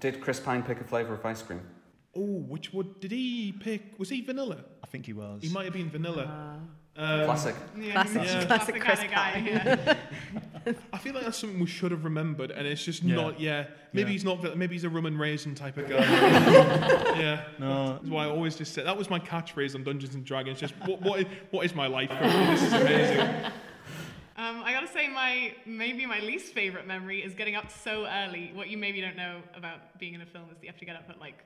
Did 0.00 0.20
Chris 0.20 0.40
Pine 0.40 0.62
pick 0.62 0.80
a 0.80 0.84
flavour 0.84 1.14
of 1.14 1.24
ice 1.24 1.42
cream? 1.42 1.60
Oh, 2.14 2.20
which 2.20 2.72
would 2.72 3.00
did 3.00 3.10
he 3.10 3.52
pick? 3.58 3.98
Was 3.98 4.08
he 4.10 4.20
vanilla? 4.20 4.64
I 4.82 4.86
think 4.86 5.06
he 5.06 5.12
was. 5.12 5.42
He 5.42 5.48
might 5.48 5.64
have 5.64 5.72
been 5.72 5.88
vanilla. 5.90 6.26
Ah. 6.28 6.56
Um, 6.94 7.24
Classic. 7.24 7.54
Yeah, 7.78 7.92
Classic- 7.92 8.20
he's 8.22 8.34
a 8.34 8.46
classic 8.46 8.80
Chris 8.82 8.98
kind 8.98 9.08
of 9.08 9.54
guy. 9.54 9.96
Yeah. 10.66 10.74
I 10.92 10.98
feel 10.98 11.14
like 11.14 11.24
that's 11.24 11.38
something 11.38 11.58
we 11.58 11.66
should 11.66 11.90
have 11.90 12.04
remembered, 12.04 12.50
and 12.50 12.66
it's 12.66 12.84
just 12.84 13.02
Yeah. 13.02 13.14
not. 13.14 13.40
Yeah, 13.40 13.64
maybe 13.94 14.10
Yeah. 14.10 14.12
he's 14.12 14.24
not. 14.26 14.42
va- 14.42 14.54
Maybe 14.56 14.74
he's 14.74 14.84
a 14.84 14.90
rum 14.90 15.06
and 15.06 15.18
raisin 15.18 15.54
type 15.54 15.78
of 15.78 15.88
guy. 15.88 16.00
yeah, 17.18 17.44
No. 17.58 17.94
that's 17.94 18.08
why 18.10 18.24
I 18.26 18.28
always 18.28 18.56
just 18.56 18.74
said 18.74 18.84
that 18.86 18.96
was 18.98 19.08
my 19.08 19.18
catchphrase 19.18 19.74
on 19.74 19.84
Dungeons 19.84 20.14
and 20.14 20.22
Dragons. 20.22 20.60
Just 20.60 20.74
what 20.84 21.00
what 21.00 21.20
is, 21.20 21.26
what 21.50 21.64
is 21.64 21.74
my 21.74 21.86
life? 21.86 22.10
This 22.10 22.62
is 22.62 22.72
amazing. 22.74 23.20
Um, 24.36 24.62
I 24.64 24.72
gotta 24.72 24.86
say, 24.88 25.08
my 25.08 25.54
maybe 25.64 26.04
my 26.04 26.20
least 26.20 26.52
favorite 26.52 26.86
memory 26.86 27.22
is 27.22 27.34
getting 27.34 27.54
up 27.54 27.70
so 27.70 28.06
early. 28.06 28.50
What 28.54 28.68
you 28.68 28.76
maybe 28.76 29.00
don't 29.00 29.16
know 29.16 29.40
about 29.56 29.98
being 29.98 30.12
in 30.14 30.20
a 30.20 30.26
film 30.26 30.44
is 30.50 30.58
that 30.58 30.62
you 30.64 30.70
have 30.70 30.78
to 30.80 30.84
get 30.84 30.96
up 30.96 31.04
at 31.08 31.18
like 31.20 31.38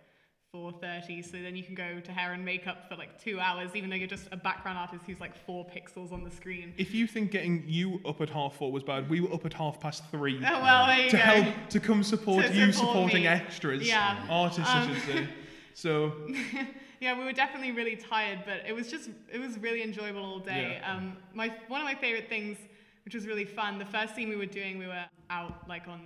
4:30, 0.55 1.23
so 1.25 1.33
then 1.43 1.57
you 1.57 1.63
can 1.63 1.75
go 1.75 2.01
to 2.01 2.13
hair 2.13 2.33
and 2.33 2.45
makeup 2.45 2.89
for 2.89 2.97
like 2.97 3.21
two 3.23 3.39
hours, 3.41 3.71
even 3.75 3.91
though 3.91 3.97
you're 3.97 4.09
just 4.09 4.29
a 4.33 4.37
background 4.37 4.79
artist 4.79 5.03
who's 5.07 5.21
like 5.21 5.35
four 5.45 5.67
pixels 5.67 6.13
on 6.13 6.25
the 6.25 6.31
screen. 6.31 6.73
If 6.79 6.95
you 6.95 7.07
think 7.07 7.31
getting 7.31 7.65
you 7.67 8.01
up 8.07 8.21
at 8.21 8.31
half 8.31 8.57
four 8.57 8.73
was 8.73 8.83
bad, 8.83 9.09
we 9.11 9.21
were 9.21 9.33
up 9.35 9.45
at 9.45 9.53
half 9.53 9.81
past 9.81 10.05
three. 10.11 10.39
Oh 10.39 10.61
well, 10.63 10.87
there 10.87 11.01
you 11.05 11.11
to 11.11 11.17
go. 11.17 11.23
help 11.23 11.55
to 11.71 11.81
come 11.81 12.03
support 12.03 12.47
To 12.47 12.55
you 12.55 12.73
support 12.73 12.95
supporting 12.95 13.23
me. 13.23 13.29
extras 13.29 13.87
Yeah. 13.87 14.25
artists 14.31 14.71
Um, 14.73 14.83
I 14.83 14.87
should 14.95 15.03
say 15.03 15.29
so 15.75 16.13
yeah, 17.01 17.19
we 17.19 17.25
were 17.25 17.33
definitely 17.33 17.73
really 17.73 17.97
tired, 17.97 18.41
but 18.47 18.63
it 18.67 18.73
was 18.75 18.91
just 18.91 19.11
it 19.33 19.39
was 19.39 19.59
really 19.59 19.83
enjoyable 19.83 20.25
all 20.25 20.39
day. 20.39 20.79
Yeah. 20.81 20.95
Um, 20.97 21.17
my 21.35 21.53
one 21.69 21.81
of 21.81 21.85
my 21.85 21.95
favorite 21.95 22.29
things, 22.29 22.57
which 23.05 23.15
was 23.15 23.27
really 23.27 23.45
fun, 23.45 23.79
the 23.79 23.85
first 23.85 24.15
scene 24.15 24.29
we 24.29 24.37
were 24.37 24.47
doing, 24.47 24.79
we 24.79 24.87
were 24.87 25.05
out 25.29 25.69
like 25.69 25.87
on 25.89 26.01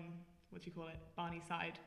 what 0.50 0.62
do 0.62 0.66
you 0.66 0.72
call 0.72 0.88
it, 0.88 0.96
Barney 1.14 1.40
side. 1.48 1.78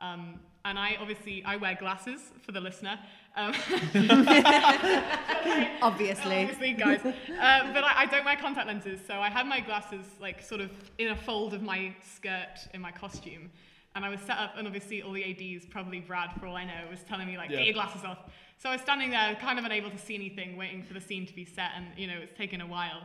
Um, 0.00 0.40
and 0.64 0.78
I 0.78 0.96
obviously 1.00 1.42
I 1.44 1.56
wear 1.56 1.74
glasses 1.74 2.20
for 2.42 2.52
the 2.52 2.60
listener. 2.60 2.98
Um, 3.36 3.52
Obviously. 5.82 6.42
Obviously, 6.42 6.72
guys. 6.74 7.00
Uh, 7.04 7.72
but 7.72 7.84
I, 7.84 8.02
I 8.02 8.06
don't 8.06 8.24
wear 8.24 8.36
contact 8.36 8.66
lenses, 8.66 9.00
so 9.06 9.14
I 9.14 9.30
had 9.30 9.46
my 9.46 9.60
glasses 9.60 10.04
like 10.20 10.42
sort 10.42 10.60
of 10.60 10.70
in 10.98 11.08
a 11.08 11.16
fold 11.16 11.54
of 11.54 11.62
my 11.62 11.94
skirt 12.14 12.58
in 12.74 12.80
my 12.80 12.92
costume. 12.92 13.50
And 13.94 14.04
I 14.04 14.08
was 14.08 14.20
set 14.20 14.38
up, 14.38 14.54
and 14.56 14.66
obviously 14.66 15.02
all 15.02 15.12
the 15.12 15.24
ADs, 15.56 15.66
probably 15.66 16.00
Brad 16.00 16.30
for 16.40 16.46
all 16.46 16.56
I 16.56 16.64
know, 16.64 16.88
was 16.90 17.02
telling 17.02 17.26
me 17.26 17.36
like, 17.36 17.50
Yeah. 17.50 17.58
get 17.58 17.66
your 17.66 17.74
glasses 17.74 18.04
off. 18.04 18.18
So 18.58 18.70
I 18.70 18.72
was 18.72 18.80
standing 18.80 19.10
there, 19.10 19.36
kind 19.40 19.58
of 19.58 19.64
unable 19.64 19.90
to 19.90 19.98
see 19.98 20.14
anything, 20.14 20.56
waiting 20.56 20.82
for 20.82 20.94
the 20.94 21.00
scene 21.00 21.26
to 21.26 21.34
be 21.34 21.44
set, 21.44 21.70
and 21.76 21.86
you 21.96 22.06
know 22.06 22.18
it's 22.22 22.36
taken 22.36 22.60
a 22.60 22.66
while. 22.66 23.02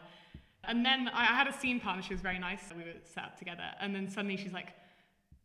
And 0.64 0.86
then 0.86 1.10
I, 1.10 1.24
I 1.24 1.36
had 1.36 1.48
a 1.48 1.54
scene 1.54 1.80
partner, 1.80 2.04
she 2.04 2.14
was 2.14 2.22
very 2.22 2.40
nice, 2.40 2.62
we 2.76 2.84
were 2.84 2.92
set 3.04 3.24
up 3.24 3.38
together, 3.38 3.64
and 3.82 3.94
then 3.96 4.10
suddenly 4.10 4.38
she's 4.38 4.54
like, 4.54 4.68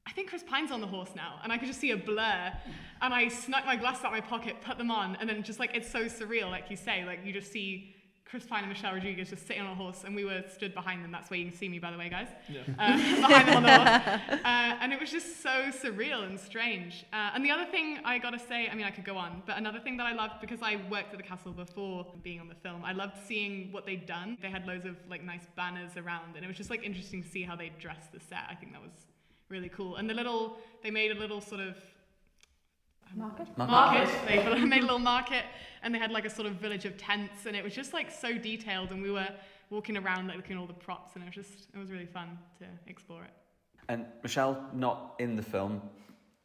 I 0.07 0.13
think 0.13 0.29
Chris 0.29 0.43
Pine's 0.43 0.71
on 0.71 0.81
the 0.81 0.87
horse 0.87 1.11
now. 1.15 1.41
And 1.43 1.53
I 1.53 1.59
could 1.59 1.69
just 1.69 1.81
see 1.81 1.93
a 1.93 1.97
blur. 1.97 2.53
And 3.01 3.15
I 3.15 3.29
snuck 3.29 3.65
my 3.65 3.77
glasses 3.77 4.05
out 4.05 4.13
of 4.15 4.21
my 4.21 4.21
pocket, 4.21 4.57
put 4.61 4.79
them 4.79 4.91
on, 4.91 5.17
and 5.17 5.29
then 5.29 5.43
just 5.43 5.59
like 5.59 5.75
it's 5.75 5.91
so 5.91 6.05
surreal, 6.05 6.51
like 6.51 6.71
you 6.71 6.77
say, 6.77 7.05
like 7.05 7.21
you 7.25 7.33
just 7.33 7.53
see 7.53 7.95
Chris 8.33 8.47
Pine 8.47 8.61
and 8.61 8.73
Michelle 8.73 8.95
Rodriguez 8.95 9.29
just 9.29 9.47
sitting 9.47 9.63
on 9.63 9.73
a 9.73 9.75
horse, 9.75 10.05
and 10.05 10.17
we 10.17 10.25
were 10.25 10.43
stood 10.49 10.73
behind 10.73 11.05
them. 11.05 11.13
That's 11.13 11.29
where 11.29 11.39
you 11.39 11.45
can 11.51 11.55
see 11.55 11.69
me, 11.69 11.79
by 11.79 11.91
the 11.91 11.99
way, 11.99 12.09
guys. 12.09 12.29
Yeah. 12.49 12.63
Uh, 12.79 12.97
behind 13.29 13.49
them 13.49 13.57
on 13.59 13.63
the 13.63 13.79
horse. 13.79 14.21
Uh, 14.43 14.77
and 14.81 14.91
it 14.91 14.99
was 14.99 15.11
just 15.11 15.43
so 15.43 15.71
surreal 15.71 16.27
and 16.27 16.41
strange. 16.41 17.05
Uh, 17.13 17.31
and 17.35 17.45
the 17.45 17.51
other 17.51 17.67
thing 17.67 17.99
I 18.05 18.19
gotta 18.19 18.39
say, 18.39 18.69
I 18.69 18.75
mean, 18.75 18.87
I 18.87 18.91
could 18.91 19.05
go 19.05 19.17
on, 19.17 19.43
but 19.47 19.59
another 19.59 19.81
thing 19.81 19.99
that 19.99 20.07
I 20.07 20.15
loved 20.15 20.41
because 20.41 20.61
I 20.63 20.81
worked 20.91 21.13
at 21.13 21.19
the 21.19 21.23
castle 21.23 21.53
before 21.53 22.07
being 22.23 22.41
on 22.41 22.49
the 22.49 22.55
film, 22.55 22.85
I 22.85 22.93
loved 22.93 23.19
seeing 23.27 23.71
what 23.71 23.85
they'd 23.85 24.07
done. 24.07 24.39
They 24.41 24.49
had 24.51 24.67
loads 24.67 24.87
of 24.87 24.97
like 25.11 25.23
nice 25.23 25.47
banners 25.55 25.99
around, 25.99 26.37
and 26.37 26.45
it 26.45 26.49
was 26.49 26.57
just 26.57 26.71
like 26.71 26.83
interesting 26.83 27.23
to 27.23 27.29
see 27.29 27.43
how 27.43 27.55
they 27.55 27.71
dressed 27.79 28.13
the 28.13 28.21
set. 28.21 28.45
I 28.49 28.55
think 28.55 28.73
that 28.73 28.81
was 28.81 28.93
really 29.53 29.69
cool. 29.69 29.97
And 29.97 30.11
the 30.11 30.15
little, 30.15 30.57
they 30.83 30.91
made 30.91 31.13
a 31.13 31.15
little 31.15 31.41
sort 31.41 31.61
of 31.61 31.77
Market? 33.15 33.47
market. 33.59 34.09
They 34.27 34.65
made 34.65 34.79
a 34.79 34.87
little 34.87 34.99
market, 34.99 35.45
and 35.83 35.95
they 35.95 35.99
had 35.99 36.11
like 36.11 36.25
a 36.25 36.31
sort 36.31 36.47
of 36.47 36.55
village 36.55 36.87
of 36.87 36.97
tents, 36.97 37.45
and 37.45 37.55
it 37.55 37.63
was 37.63 37.75
just 37.75 37.93
like 37.93 38.11
so 38.11 38.39
detailed. 38.39 38.91
And 38.91 39.03
we 39.03 39.11
were 39.11 39.29
walking 39.69 39.99
around, 39.99 40.29
like 40.29 40.37
looking 40.37 40.57
at 40.57 40.61
all 40.61 40.67
the 40.67 40.73
props, 40.73 41.15
and 41.15 41.23
it 41.23 41.27
was 41.27 41.35
just 41.35 41.69
it 41.75 41.79
was 41.79 41.91
really 41.91 42.07
fun 42.07 42.39
to 42.59 42.65
explore 42.87 43.23
it. 43.23 43.31
And 43.91 44.07
Michelle, 44.23 44.65
not 44.73 45.15
in 45.19 45.37
the 45.37 45.43
film, 45.43 45.83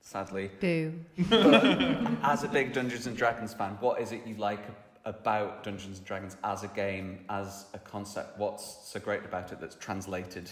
sadly. 0.01 0.51
Boo. 0.59 0.93
As 2.21 2.43
a 2.43 2.49
big 2.49 2.73
Dungeons 2.73 3.07
and 3.07 3.15
Dragons 3.15 3.53
fan, 3.53 3.77
what 3.79 4.01
is 4.01 4.11
it 4.11 4.27
you 4.27 4.35
like 4.35 4.65
about 5.05 5.63
Dungeons 5.63 5.99
and 5.99 6.05
Dragons 6.05 6.35
as 6.43 6.63
a 6.63 6.67
game, 6.67 7.23
as 7.29 7.67
a 7.73 7.79
concept? 7.79 8.37
What's 8.37 8.89
so 8.91 8.99
great 8.99 9.23
about 9.23 9.53
it 9.53 9.61
that's 9.61 9.75
translated 9.77 10.51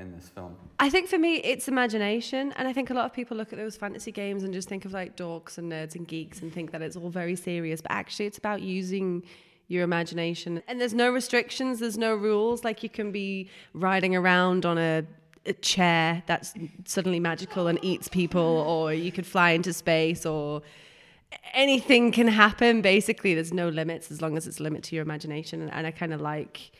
in 0.00 0.12
this 0.12 0.28
film? 0.28 0.56
I 0.78 0.90
think 0.90 1.08
for 1.08 1.18
me, 1.18 1.36
it's 1.36 1.68
imagination. 1.68 2.52
And 2.56 2.66
I 2.66 2.72
think 2.72 2.90
a 2.90 2.94
lot 2.94 3.04
of 3.04 3.12
people 3.12 3.36
look 3.36 3.52
at 3.52 3.58
those 3.58 3.76
fantasy 3.76 4.10
games 4.10 4.42
and 4.42 4.52
just 4.52 4.68
think 4.68 4.84
of 4.84 4.92
like 4.92 5.16
dorks 5.16 5.58
and 5.58 5.70
nerds 5.70 5.94
and 5.94 6.08
geeks 6.08 6.42
and 6.42 6.52
think 6.52 6.72
that 6.72 6.82
it's 6.82 6.96
all 6.96 7.10
very 7.10 7.36
serious. 7.36 7.80
But 7.80 7.92
actually, 7.92 8.26
it's 8.26 8.38
about 8.38 8.62
using 8.62 9.22
your 9.68 9.84
imagination. 9.84 10.62
And 10.66 10.80
there's 10.80 10.94
no 10.94 11.10
restrictions, 11.10 11.78
there's 11.78 11.98
no 11.98 12.14
rules. 12.14 12.64
Like 12.64 12.82
you 12.82 12.88
can 12.88 13.12
be 13.12 13.48
riding 13.72 14.16
around 14.16 14.66
on 14.66 14.78
a, 14.78 15.04
a 15.46 15.52
chair 15.52 16.24
that's 16.26 16.54
suddenly 16.86 17.20
magical 17.20 17.68
and 17.68 17.78
eats 17.82 18.08
people, 18.08 18.40
or 18.40 18.92
you 18.92 19.12
could 19.12 19.26
fly 19.26 19.50
into 19.50 19.72
space, 19.72 20.26
or 20.26 20.62
anything 21.52 22.10
can 22.10 22.26
happen. 22.26 22.82
Basically, 22.82 23.34
there's 23.34 23.52
no 23.52 23.68
limits 23.68 24.10
as 24.10 24.20
long 24.20 24.36
as 24.36 24.48
it's 24.48 24.58
a 24.58 24.62
limit 24.62 24.82
to 24.84 24.96
your 24.96 25.02
imagination. 25.02 25.62
And, 25.62 25.72
and 25.72 25.86
I 25.86 25.92
kind 25.92 26.12
of 26.12 26.20
like. 26.20 26.72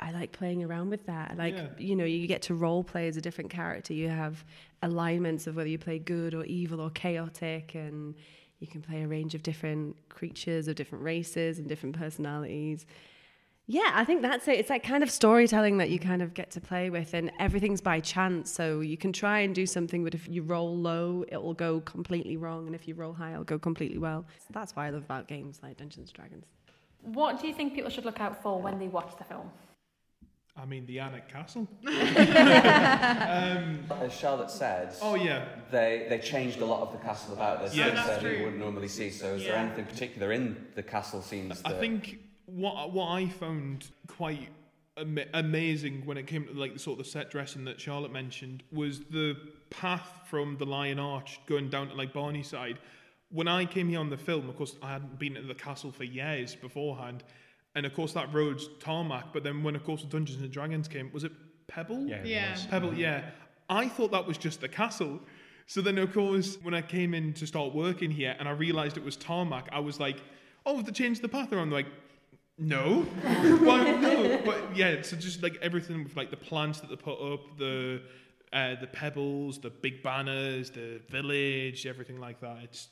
I 0.00 0.12
like 0.12 0.32
playing 0.32 0.64
around 0.64 0.90
with 0.90 1.06
that. 1.06 1.36
Like, 1.36 1.54
Yeah. 1.54 1.68
you 1.78 1.94
know, 1.94 2.04
you 2.04 2.26
get 2.26 2.42
to 2.42 2.54
role 2.54 2.82
play 2.82 3.06
as 3.08 3.16
a 3.16 3.20
different 3.20 3.50
character. 3.50 3.92
You 3.92 4.08
have 4.08 4.44
alignments 4.82 5.46
of 5.46 5.56
whether 5.56 5.68
you 5.68 5.78
play 5.78 5.98
good 5.98 6.34
or 6.34 6.44
evil 6.46 6.80
or 6.80 6.90
chaotic, 6.90 7.74
and 7.74 8.14
you 8.58 8.66
can 8.66 8.80
play 8.82 9.02
a 9.02 9.08
range 9.08 9.34
of 9.34 9.42
different 9.42 9.96
creatures 10.08 10.68
of 10.68 10.74
different 10.76 11.04
races 11.04 11.58
and 11.58 11.68
different 11.68 11.96
personalities. 11.96 12.86
Yeah, 13.66 13.90
I 13.94 14.04
think 14.04 14.22
that's 14.22 14.48
it. 14.48 14.58
It's 14.58 14.68
like 14.70 14.82
kind 14.82 15.02
of 15.04 15.10
storytelling 15.10 15.76
that 15.78 15.90
you 15.90 16.00
kind 16.00 16.22
of 16.22 16.34
get 16.34 16.50
to 16.52 16.60
play 16.60 16.90
with, 16.90 17.14
and 17.14 17.30
everything's 17.38 17.80
by 17.80 18.00
chance. 18.00 18.50
So 18.50 18.80
you 18.80 18.96
can 18.96 19.12
try 19.12 19.40
and 19.40 19.54
do 19.54 19.64
something, 19.64 20.02
but 20.02 20.14
if 20.14 20.28
you 20.28 20.42
roll 20.42 20.76
low, 20.76 21.24
it 21.28 21.40
will 21.40 21.54
go 21.54 21.80
completely 21.82 22.36
wrong, 22.36 22.66
and 22.66 22.74
if 22.74 22.88
you 22.88 22.94
roll 22.94 23.12
high, 23.12 23.32
it'll 23.32 23.44
go 23.44 23.58
completely 23.58 23.98
well. 23.98 24.26
So 24.38 24.46
that's 24.52 24.74
why 24.74 24.86
I 24.88 24.90
love 24.90 25.02
about 25.04 25.28
games 25.28 25.60
like 25.62 25.76
Dungeons 25.76 26.08
and 26.08 26.14
Dragons. 26.16 26.46
What 27.02 27.40
do 27.40 27.46
you 27.46 27.54
think 27.54 27.74
people 27.74 27.90
should 27.90 28.04
look 28.04 28.18
out 28.20 28.42
for 28.42 28.60
when 28.60 28.78
they 28.78 28.88
watch 28.88 29.16
the 29.16 29.24
film? 29.24 29.50
I 30.56 30.66
mean, 30.66 30.84
the 30.86 30.98
Alnwick 30.98 31.28
Castle. 31.28 31.66
Um, 32.80 33.80
As 34.00 34.12
Charlotte 34.14 34.50
said, 34.50 34.94
Oh 35.02 35.14
yeah, 35.14 35.44
they, 35.70 36.06
they 36.08 36.18
changed 36.18 36.60
a 36.60 36.64
lot 36.66 36.82
of 36.82 36.92
the 36.92 36.98
castle 36.98 37.34
about. 37.34 37.60
There's 37.60 37.76
Yeah, 37.76 37.84
things 37.86 37.96
that's 37.96 38.08
that 38.08 38.20
true. 38.20 38.30
you 38.32 38.38
wouldn't 38.44 38.58
normally 38.58 38.88
see. 38.88 39.10
So 39.10 39.34
is 39.34 39.44
there 39.44 39.56
anything 39.56 39.84
particular 39.86 40.32
in 40.32 40.66
the 40.74 40.82
castle 40.82 41.22
scenes 41.22 41.60
I 41.64 41.72
think 41.72 42.18
what 42.46 42.92
what 42.92 43.08
I 43.08 43.28
found 43.28 43.86
quite 44.08 44.48
ama- 44.96 45.26
amazing 45.34 46.04
when 46.04 46.16
it 46.18 46.26
came 46.26 46.46
to 46.46 46.52
like 46.54 46.72
the 46.74 46.78
sort 46.78 46.98
of 46.98 47.04
the 47.06 47.10
set 47.10 47.30
dressing 47.30 47.64
that 47.66 47.80
Charlotte 47.80 48.12
mentioned 48.12 48.62
was 48.72 49.00
the 49.10 49.36
path 49.70 50.08
from 50.28 50.56
the 50.58 50.66
Lion 50.66 50.98
Arch 50.98 51.40
going 51.46 51.70
down 51.70 51.88
to 51.88 51.94
like 51.94 52.12
Barney 52.12 52.42
side. 52.42 52.78
When 53.30 53.46
I 53.46 53.64
came 53.64 53.88
here 53.88 54.00
on 54.00 54.10
the 54.10 54.16
film, 54.18 54.48
of 54.48 54.56
course, 54.56 54.74
I 54.82 54.92
hadn't 54.92 55.18
been 55.18 55.34
to 55.34 55.42
the 55.42 55.54
castle 55.54 55.92
for 55.92 56.02
years 56.04 56.56
beforehand, 56.56 57.22
and 57.74 57.86
of 57.86 57.94
course 57.94 58.12
that 58.12 58.32
road's 58.32 58.68
tarmac. 58.80 59.32
But 59.32 59.44
then 59.44 59.62
when 59.62 59.76
of 59.76 59.84
course 59.84 60.02
Dungeons 60.02 60.40
and 60.42 60.50
Dragons 60.50 60.88
came, 60.88 61.10
was 61.12 61.24
it 61.24 61.32
Pebble? 61.68 62.06
Yeah, 62.06 62.16
it 62.16 62.26
Yeah. 62.26 62.52
was. 62.52 62.66
Pebble, 62.66 62.94
yeah. 62.94 63.30
I 63.68 63.88
thought 63.88 64.10
that 64.12 64.26
was 64.26 64.36
just 64.38 64.60
the 64.60 64.68
castle. 64.68 65.20
So 65.66 65.80
then, 65.80 65.98
of 65.98 66.12
course, 66.12 66.58
when 66.62 66.74
I 66.74 66.82
came 66.82 67.14
in 67.14 67.32
to 67.34 67.46
start 67.46 67.72
working 67.72 68.10
here 68.10 68.34
and 68.40 68.48
I 68.48 68.50
realised 68.50 68.96
it 68.96 69.04
was 69.04 69.16
tarmac, 69.16 69.68
I 69.70 69.78
was 69.78 70.00
like, 70.00 70.16
oh, 70.66 70.76
have 70.76 70.84
they 70.84 70.90
changed 70.90 71.22
the 71.22 71.28
path 71.28 71.52
around? 71.52 71.70
They're 71.70 71.78
like, 71.78 71.92
no. 72.58 73.02
Why, 73.62 73.92
no. 74.00 74.40
But 74.44 74.76
yeah, 74.76 75.00
so 75.02 75.16
just 75.16 75.44
like 75.44 75.56
everything 75.62 76.02
with 76.02 76.16
like 76.16 76.30
the 76.30 76.36
plants 76.36 76.80
that 76.80 76.90
they 76.90 76.96
put 76.96 77.20
up, 77.20 77.56
the 77.56 78.02
uh, 78.52 78.74
the 78.80 78.88
pebbles, 78.88 79.60
the 79.60 79.70
big 79.70 80.02
banners, 80.02 80.70
the 80.70 81.00
village, 81.08 81.86
everything 81.86 82.18
like 82.18 82.40
that. 82.40 82.58
It's 82.64 82.88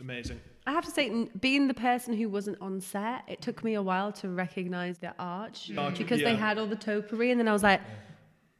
amazing. 0.00 0.40
I 0.66 0.72
have 0.72 0.84
to 0.84 0.90
say, 0.90 1.08
n- 1.10 1.30
being 1.40 1.66
the 1.68 1.74
person 1.74 2.14
who 2.14 2.28
wasn't 2.28 2.58
on 2.60 2.80
set, 2.80 3.24
it 3.28 3.40
took 3.42 3.64
me 3.64 3.74
a 3.74 3.82
while 3.82 4.12
to 4.12 4.28
recognize 4.28 4.98
the 4.98 5.12
arch 5.18 5.70
Arch, 5.76 5.98
because 5.98 6.20
they 6.22 6.36
had 6.36 6.58
all 6.58 6.66
the 6.66 6.76
topiary, 6.76 7.30
and 7.32 7.40
then 7.40 7.48
I 7.48 7.52
was 7.52 7.62
like, 7.64 7.80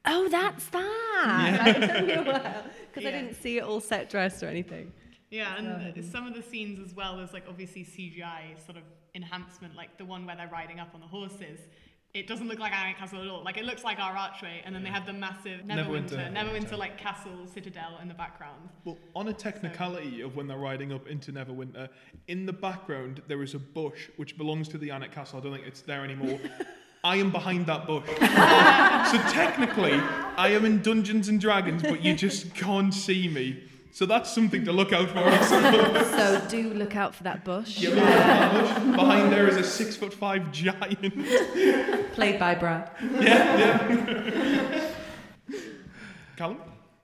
"Oh, 0.04 0.28
that's 0.28 0.66
that." 0.70 1.58
Like, 1.64 1.76
it 1.76 1.86
took 1.98 2.06
me 2.06 2.12
a 2.14 2.22
while 2.24 2.64
because 2.88 3.04
I 3.06 3.10
Yeah. 3.10 3.20
didn't 3.22 3.34
see 3.40 3.58
it 3.58 3.62
all 3.62 3.80
set 3.80 4.10
dressed 4.10 4.42
or 4.42 4.46
anything. 4.48 4.92
Yeah, 5.30 5.56
and 5.56 6.04
some 6.04 6.26
of 6.26 6.34
the 6.34 6.42
scenes 6.42 6.78
as 6.84 6.94
well 6.94 7.20
as 7.20 7.32
like 7.32 7.44
obviously 7.48 7.84
CGI 7.84 8.56
sort 8.66 8.76
of 8.76 8.82
enhancement, 9.14 9.74
like 9.76 9.96
the 9.96 10.04
one 10.04 10.26
where 10.26 10.36
they're 10.36 10.48
riding 10.48 10.80
up 10.80 10.90
on 10.94 11.00
the 11.00 11.06
horses. 11.06 11.60
It 12.14 12.26
doesn't 12.26 12.46
look 12.46 12.58
like 12.58 12.74
Iron 12.74 12.94
Castle 12.94 13.22
at 13.22 13.28
all. 13.28 13.42
Like 13.42 13.56
it 13.56 13.64
looks 13.64 13.84
like 13.84 13.98
our 13.98 14.14
archway, 14.14 14.60
and 14.66 14.74
then 14.74 14.84
they 14.84 14.90
have 14.90 15.06
the 15.06 15.14
massive 15.14 15.62
Neverwinter, 15.62 16.10
Neverwinter. 16.10 16.36
Neverwinter 16.36 16.76
like 16.76 16.98
castle 16.98 17.46
citadel 17.46 17.98
in 18.02 18.08
the 18.08 18.12
background. 18.12 18.68
Well, 18.84 18.98
on 19.16 19.28
a 19.28 19.32
technicality 19.32 20.20
of 20.20 20.36
when 20.36 20.46
they're 20.46 20.58
riding 20.58 20.92
up 20.92 21.08
into 21.08 21.32
Neverwinter, 21.32 21.88
in 22.28 22.44
the 22.44 22.52
background 22.52 23.22
there 23.28 23.42
is 23.42 23.54
a 23.54 23.58
bush 23.58 24.10
which 24.16 24.36
belongs 24.36 24.68
to 24.68 24.78
the 24.78 24.88
Alnwick 24.88 25.12
Castle. 25.12 25.38
I 25.38 25.42
don't 25.42 25.54
think 25.54 25.66
it's 25.66 25.80
there 25.80 26.04
anymore. 26.04 26.38
I 27.04 27.16
am 27.16 27.32
behind 27.32 27.64
that 27.66 27.86
bush. 27.86 28.06
so 28.06 29.32
technically, 29.32 29.94
I 29.94 30.48
am 30.48 30.66
in 30.66 30.82
Dungeons 30.82 31.28
and 31.28 31.40
Dragons, 31.40 31.82
but 31.82 32.04
you 32.04 32.14
just 32.14 32.54
can't 32.54 32.92
see 32.92 33.26
me. 33.26 33.64
So 33.94 34.06
that's 34.06 34.32
something 34.32 34.64
to 34.64 34.72
look 34.72 34.92
out 34.92 35.10
for. 35.10 35.22
So 36.16 36.42
do 36.48 36.72
look 36.72 36.96
out 36.96 37.14
for 37.14 37.24
that 37.24 37.44
bush, 37.44 37.78
Yeah, 37.78 37.90
look 37.90 37.98
at 37.98 38.52
that 38.54 38.84
bush. 38.84 38.96
Behind 38.96 39.32
there 39.32 39.46
is 39.48 39.56
a 39.56 39.64
six 39.64 39.96
foot 39.96 40.14
five 40.14 40.50
giant. 40.50 41.14
played 42.14 42.38
by 42.38 42.54
Brad. 42.54 42.90
Yeah, 43.20 43.88
yeah. 43.88 44.90
Callum? 46.36 46.58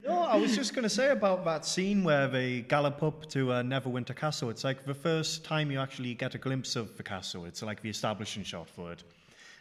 No, 0.07 0.20
I 0.20 0.37
was 0.37 0.57
just 0.57 0.74
going 0.74 0.85
to 0.85 0.88
say 0.88 1.11
about 1.11 1.44
that 1.44 1.66
scene 1.66 2.03
where 2.03 2.27
they 2.27 2.62
gallop 2.62 3.03
up 3.03 3.29
to 3.31 3.53
uh, 3.53 3.62
Neverwinter 3.62 4.16
Castle. 4.16 4.48
It's 4.48 4.64
like 4.64 4.87
the 4.87 4.94
first 4.94 5.44
time 5.44 5.70
you 5.70 5.79
actually 5.79 6.14
get 6.14 6.35
a 6.35 6.38
glimpse 6.38 6.77
of 6.77 6.96
the 6.96 7.03
castle. 7.03 7.44
It's 7.44 7.62
like 7.62 7.83
the 7.83 7.90
establishing 7.90 8.44
shot 8.44 8.70
for 8.70 8.92
it. 8.92 9.05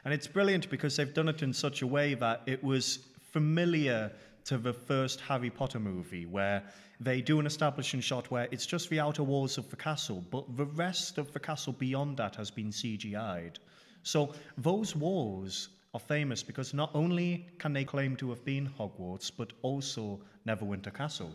And 0.06 0.14
it's 0.14 0.28
brilliant 0.28 0.70
because 0.70 0.96
they've 0.96 1.14
done 1.14 1.28
it 1.28 1.44
in 1.44 1.52
such 1.52 1.82
a 1.82 1.88
way 1.88 2.14
that 2.14 2.44
it 2.46 2.64
was 2.64 3.00
familiar 3.34 4.12
to 4.48 4.58
the 4.58 4.74
first 4.74 5.20
Harry 5.22 5.50
Potter 5.50 5.80
movie, 5.80 6.26
where 6.26 6.64
they 7.00 7.22
do 7.22 7.40
an 7.40 7.46
establishing 7.46 8.00
shot 8.00 8.32
where 8.32 8.48
it's 8.50 8.66
just 8.66 8.90
the 8.90 9.00
outer 9.00 9.24
walls 9.24 9.58
of 9.58 9.70
the 9.70 9.76
castle, 9.76 10.24
but 10.32 10.58
the 10.58 10.66
rest 10.66 11.18
of 11.18 11.32
the 11.34 11.40
castle 11.40 11.74
beyond 11.74 12.18
that 12.18 12.36
has 12.36 12.50
been 12.50 12.70
CGI'd. 12.70 13.60
So 14.04 14.34
those 14.58 14.96
walls 14.96 15.70
are 15.94 16.00
famous 16.00 16.44
because 16.44 16.74
not 16.74 16.92
only 16.94 17.46
can 17.60 17.74
they 17.74 17.84
claim 17.84 18.16
to 18.18 18.30
have 18.30 18.44
been 18.46 18.70
Hogwarts, 18.80 19.32
but 19.36 19.52
also 19.62 20.20
Neverwinter 20.48 20.94
Castle. 20.94 21.32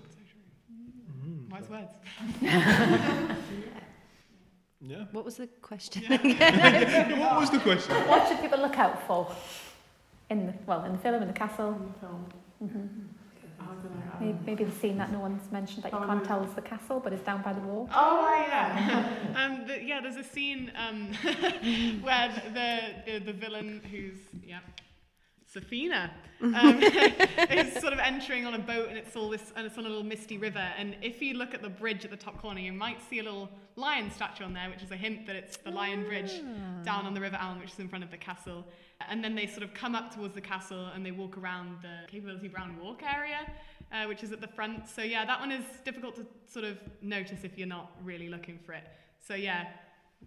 Wise 1.51 1.69
words. 1.69 1.93
Yeah. 4.85 5.05
What 5.13 5.25
was 5.25 5.37
the 5.37 5.47
question? 5.47 6.03
What 6.11 7.41
was 7.41 7.51
the 7.51 7.61
question? 7.61 7.95
What 8.09 8.27
should 8.27 8.41
people 8.41 8.59
look 8.59 8.77
out 8.79 9.07
for 9.07 9.33
in 10.29 10.47
the 10.47 10.55
well 10.67 10.85
in 10.85 10.93
the 10.93 10.99
film 10.99 11.23
in 11.23 11.29
the 11.29 11.35
castle? 11.35 11.79
Maybe, 14.21 14.39
maybe 14.47 14.65
the 14.65 14.73
scene 14.73 14.99
that 14.99 15.11
no 15.11 15.19
one's 15.19 15.51
mentioned 15.51 15.83
that 15.83 15.93
you 15.93 15.99
can't 15.99 16.25
tell 16.25 16.43
is 16.45 16.53
the 16.55 16.63
castle, 16.63 17.01
but 17.01 17.13
it's 17.13 17.25
down 17.25 17.43
by 17.43 17.53
the 17.53 17.61
wall. 17.61 17.89
Oh 17.93 18.45
yeah, 18.47 19.09
um, 19.37 19.67
the, 19.67 19.83
yeah. 19.83 20.01
There's 20.01 20.17
a 20.17 20.25
scene 20.25 20.71
um, 20.77 21.13
where 22.03 22.29
the, 22.55 23.11
the 23.11 23.19
the 23.25 23.33
villain, 23.33 23.81
who's 23.91 24.19
yeah, 24.47 24.61
Sofina, 25.53 26.11
um, 26.41 26.83
is 27.51 27.73
sort 27.81 27.93
of 27.93 27.99
entering 27.99 28.47
on 28.47 28.55
a 28.55 28.59
boat, 28.59 28.89
and 28.89 28.97
it's 28.97 29.17
all 29.17 29.29
this, 29.29 29.53
and 29.57 29.67
it's 29.67 29.77
on 29.77 29.87
a 29.87 29.89
little 29.89 30.05
misty 30.05 30.39
river. 30.39 30.67
And 30.79 30.97
if 31.03 31.21
you 31.21 31.35
look 31.35 31.55
at 31.55 31.63
the 31.63 31.71
bridge 31.71 32.05
at 32.05 32.11
the 32.11 32.17
top 32.17 32.41
corner, 32.41 32.61
you 32.61 32.73
might 32.73 32.99
see 33.09 33.19
a 33.19 33.23
little 33.23 33.49
lion 33.77 34.11
statue 34.11 34.45
on 34.45 34.53
there, 34.53 34.69
which 34.71 34.83
is 34.83 34.91
a 34.91 34.97
hint 34.97 35.27
that 35.27 35.37
it's 35.37 35.57
the 35.57 35.71
Lion 35.71 36.05
Bridge 36.05 36.43
down 36.85 37.07
on 37.07 37.15
the 37.15 37.21
River 37.21 37.39
Aln, 37.41 37.59
which 37.59 37.73
is 37.73 37.79
in 37.79 37.89
front 37.89 38.05
of 38.05 38.11
the 38.11 38.19
castle. 38.19 38.67
And 39.09 39.23
then 39.23 39.35
they 39.35 39.47
sort 39.47 39.63
of 39.63 39.75
come 39.75 39.95
up 39.95 40.15
towards 40.15 40.35
the 40.35 40.41
castle 40.41 40.87
and 40.95 41.05
they 41.05 41.11
walk 41.11 41.37
around 41.37 41.79
the 41.83 42.11
Capability 42.11 42.49
Brown 42.49 42.77
Walk 42.83 43.03
area, 43.03 43.51
uh, 43.93 44.07
which 44.07 44.23
is 44.23 44.33
at 44.33 44.41
the 44.41 44.49
front. 44.49 44.89
So 44.89 45.03
yeah, 45.03 45.25
that 45.25 45.41
one 45.41 45.53
is 45.53 45.65
difficult 45.85 46.17
to 46.17 46.27
sort 46.47 46.65
of 46.65 46.79
notice 47.01 47.45
if 47.45 47.57
you're 47.59 47.67
not 47.67 47.93
really 48.03 48.29
looking 48.29 48.59
for 48.59 48.73
it. 48.73 48.85
So 49.19 49.35
yeah, 49.35 49.69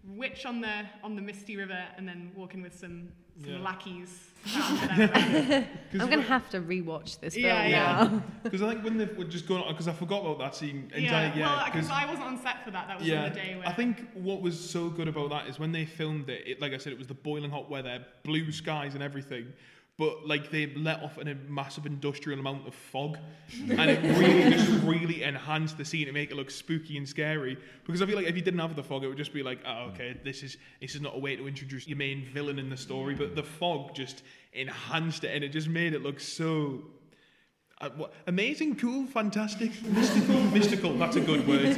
witch 0.04 0.46
on 0.46 0.62
the 0.62 0.84
on 1.04 1.16
the 1.16 1.22
misty 1.22 1.56
river, 1.58 1.84
and 1.98 2.08
then 2.08 2.32
walking 2.36 2.62
with 2.62 2.78
some 2.78 3.10
some 3.42 3.52
Yeah. 3.54 3.60
lackeys. 3.60 4.32
around 4.56 4.78
for 4.78 4.88
them. 4.88 5.66
I'm 6.00 6.10
gonna 6.10 6.22
have 6.22 6.50
to 6.52 6.62
rewatch 6.62 7.20
this 7.20 7.34
film 7.34 7.46
Yeah, 7.48 7.68
now. 7.70 8.04
yeah. 8.14 8.20
Because 8.44 8.62
I 8.62 8.70
think 8.72 8.84
when 8.86 8.98
they 8.98 9.06
were 9.06 9.26
just 9.26 9.48
going 9.48 9.62
on, 9.64 9.74
because 9.74 9.88
I 9.88 9.94
forgot 9.94 10.22
about 10.22 10.40
that 10.40 10.56
scene 10.56 10.90
yeah, 10.92 11.00
entirely. 11.00 11.42
well, 11.42 11.58
Yeah, 11.58 11.66
because 11.66 11.88
'cause- 11.88 11.98
I 12.02 12.06
wasn't 12.06 12.28
on 12.28 12.38
set 12.42 12.64
for 12.64 12.72
that. 12.72 12.88
That 12.88 13.00
was 13.00 13.08
yeah, 13.08 13.28
the 13.30 13.36
day 13.36 13.56
where 13.58 13.68
I 13.68 13.74
think 13.74 14.08
what 14.14 14.42
was 14.42 14.58
so 14.58 14.90
good 14.90 15.08
about 15.08 15.32
that 15.32 15.48
is 15.48 15.60
when 15.60 15.72
they 15.72 15.84
filmed 15.86 16.30
it, 16.30 16.44
it, 16.48 16.62
like 16.62 16.74
I 16.74 16.78
said, 16.78 16.94
it 16.94 16.98
was 17.00 17.08
the 17.08 17.14
boiling 17.16 17.50
hot 17.52 17.70
weather, 17.70 18.06
blue 18.24 18.52
skies 18.52 18.94
and 18.94 19.04
everything. 19.04 19.52
But 19.98 20.28
like 20.28 20.52
they 20.52 20.74
let 20.76 21.02
off 21.04 21.18
in 21.18 21.30
a 21.30 21.36
massive 21.36 21.86
industrial 21.86 22.40
amount 22.40 22.68
of 22.68 22.76
fog, 22.76 23.18
and 23.70 23.90
it 23.90 24.02
really 24.18 24.52
just 24.52 24.84
really 24.84 25.24
enhanced 25.24 25.78
the 25.78 25.86
scene 25.86 26.08
to 26.08 26.12
make 26.12 26.32
it 26.32 26.36
look 26.36 26.52
spooky 26.52 26.98
and 26.98 27.08
scary. 27.08 27.58
Because 27.86 28.02
I 28.02 28.06
feel 28.06 28.18
like 28.18 28.28
if 28.28 28.36
you 28.36 28.42
didn't 28.42 28.60
have 28.60 28.76
the 28.76 28.84
fog, 28.84 29.06
it 29.06 29.08
would 29.08 29.18
just 29.18 29.34
be 29.34 29.42
like, 29.42 29.60
oh, 29.66 29.70
mm. 29.70 29.94
okay, 29.94 30.20
this 30.24 30.44
is 30.44 30.58
this 30.82 30.96
is 30.96 31.02
not 31.02 31.16
a 31.16 31.20
way 31.20 31.38
to 31.38 31.48
introduce 31.48 31.88
your 31.88 31.98
main 31.98 32.26
villain 32.26 32.60
in 32.60 32.70
the 32.70 32.78
story. 32.78 33.16
But 33.16 33.36
the 33.36 33.44
fog 33.44 33.96
just 33.96 34.24
enhanced 34.52 35.24
it, 35.24 35.34
and 35.34 35.46
it 35.46 35.50
just 35.50 35.70
made 35.70 35.94
it 35.94 36.04
look 36.04 36.20
so 36.20 36.84
uh, 37.86 37.90
what, 37.96 38.14
amazing, 38.28 38.76
cool, 38.76 39.06
fantastic, 39.08 39.72
mystical. 39.84 40.40
mystical. 40.46 40.94
That's 40.98 41.16
a 41.16 41.22
good 41.22 41.48
word. 41.48 41.78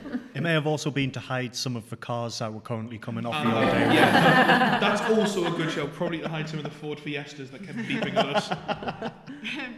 It 0.34 0.42
may 0.42 0.52
have 0.52 0.68
also 0.68 0.92
been 0.92 1.10
to 1.12 1.20
hide 1.20 1.56
some 1.56 1.74
of 1.74 1.90
the 1.90 1.96
cars 1.96 2.38
that 2.38 2.52
were 2.54 2.60
currently 2.60 2.96
coming 2.96 3.26
off 3.26 3.42
the 3.42 3.50
Uh, 3.50 3.54
old 3.60 3.74
area. 3.74 3.92
yeah, 3.92 4.78
that's 4.78 5.00
also 5.10 5.44
a 5.52 5.56
good 5.56 5.72
show. 5.72 5.88
Probably 5.88 6.18
to 6.20 6.28
hide 6.28 6.48
some 6.48 6.58
of 6.60 6.64
the 6.64 6.70
Ford 6.70 7.00
Fiestas 7.00 7.50
that 7.50 7.64
kept 7.66 7.78
beeping 7.78 8.14
at 8.14 8.26
us. 8.36 8.48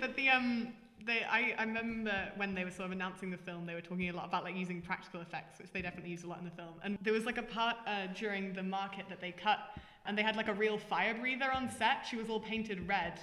but 0.01 0.17
the 0.17 0.29
um 0.29 0.69
they 1.07 1.23
I, 1.25 1.55
I 1.57 1.63
remember 1.65 2.13
when 2.37 2.55
they 2.55 2.65
were 2.65 2.71
sort 2.71 2.87
of 2.87 2.93
announcing 2.93 3.31
the 3.31 3.39
film 3.39 3.65
they 3.65 3.75
were 3.75 3.81
talking 3.81 4.11
a 4.11 4.13
lot 4.13 4.27
about 4.27 4.45
like 4.45 4.55
using 4.55 4.83
practical 4.83 5.23
effects 5.23 5.59
which 5.59 5.73
they 5.73 5.81
definitely 5.81 6.11
used 6.11 6.25
a 6.25 6.29
lot 6.29 6.39
in 6.41 6.45
the 6.45 6.51
film 6.51 6.75
and 6.85 6.99
there 7.01 7.15
was 7.15 7.25
like 7.25 7.39
a 7.39 7.43
part 7.43 7.77
uh, 7.87 8.07
during 8.15 8.53
the 8.53 8.63
market 8.63 9.07
that 9.09 9.21
they 9.21 9.33
cut 9.33 9.61
and 10.05 10.17
they 10.19 10.23
had 10.23 10.37
like 10.37 10.49
a 10.49 10.55
real 10.55 10.77
fire 10.77 11.15
breather 11.15 11.51
on 11.53 11.71
set 11.71 12.05
she 12.09 12.17
was 12.17 12.29
all 12.29 12.41
painted 12.41 12.87
red 12.87 13.15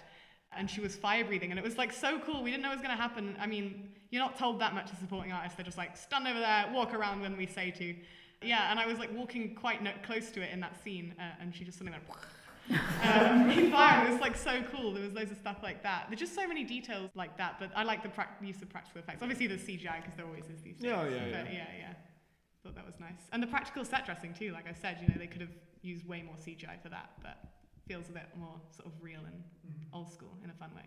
and 0.57 0.69
she 0.69 0.81
was 0.81 0.95
fire 0.95 1.23
breathing 1.23 1.51
and 1.51 1.59
it 1.59 1.63
was 1.63 1.77
like 1.77 1.93
so 1.93 2.19
cool 2.19 2.43
we 2.43 2.51
didn't 2.51 2.63
know 2.63 2.69
it 2.71 2.75
was 2.75 2.81
going 2.81 2.95
to 2.95 3.01
happen 3.01 3.35
i 3.39 3.47
mean 3.47 3.89
you're 4.09 4.21
not 4.21 4.37
told 4.37 4.59
that 4.59 4.73
much 4.73 4.91
as 4.91 4.97
supporting 4.99 5.31
artists 5.31 5.55
they're 5.55 5.65
just 5.65 5.77
like 5.77 5.95
stand 5.97 6.27
over 6.27 6.39
there 6.39 6.69
walk 6.73 6.93
around 6.93 7.21
when 7.21 7.35
we 7.37 7.45
say 7.45 7.71
to 7.71 7.95
yeah 8.41 8.69
and 8.71 8.79
i 8.79 8.85
was 8.85 8.97
like 8.99 9.13
walking 9.13 9.55
quite 9.55 9.83
no- 9.83 9.91
close 10.03 10.29
to 10.31 10.41
it 10.41 10.51
in 10.51 10.59
that 10.59 10.81
scene 10.83 11.13
uh, 11.19 11.41
and 11.41 11.53
she 11.55 11.63
just 11.63 11.77
suddenly 11.77 11.97
went 11.97 12.03
um, 13.03 13.49
in 13.57 13.71
fire. 13.71 14.07
It 14.07 14.11
was 14.11 14.21
like 14.21 14.35
so 14.35 14.61
cool. 14.71 14.93
There 14.93 15.03
was 15.03 15.13
loads 15.13 15.31
of 15.31 15.37
stuff 15.37 15.57
like 15.63 15.83
that. 15.83 16.05
There's 16.09 16.19
just 16.19 16.35
so 16.35 16.47
many 16.47 16.63
details 16.63 17.09
like 17.15 17.37
that. 17.37 17.55
But 17.59 17.71
I 17.75 17.83
like 17.83 18.03
the 18.03 18.09
prac- 18.09 18.37
use 18.41 18.61
of 18.61 18.69
practical 18.69 18.99
effects. 18.99 19.21
Obviously, 19.21 19.47
there's 19.47 19.61
CGI 19.61 20.01
because 20.01 20.15
there 20.17 20.25
always 20.25 20.45
is 20.45 20.61
these 20.63 20.75
days. 20.75 20.83
Yeah, 20.83 21.03
yeah, 21.03 21.25
But 21.31 21.53
yeah. 21.53 21.53
yeah, 21.53 21.67
yeah. 21.79 21.93
Thought 22.63 22.75
that 22.75 22.85
was 22.85 22.99
nice. 22.99 23.21
And 23.31 23.41
the 23.41 23.47
practical 23.47 23.85
set 23.85 24.05
dressing 24.05 24.33
too. 24.33 24.51
Like 24.51 24.67
I 24.67 24.73
said, 24.73 24.97
you 25.01 25.07
know, 25.07 25.15
they 25.17 25.27
could 25.27 25.41
have 25.41 25.55
used 25.81 26.07
way 26.07 26.21
more 26.21 26.35
CGI 26.35 26.81
for 26.81 26.89
that, 26.89 27.11
but 27.21 27.37
feels 27.87 28.09
a 28.09 28.11
bit 28.11 28.27
more 28.37 28.55
sort 28.75 28.87
of 28.87 28.93
real 29.01 29.19
and 29.19 29.35
mm. 29.35 29.97
old 29.97 30.11
school 30.11 30.33
in 30.43 30.49
a 30.49 30.53
fun 30.53 30.69
way. 30.75 30.83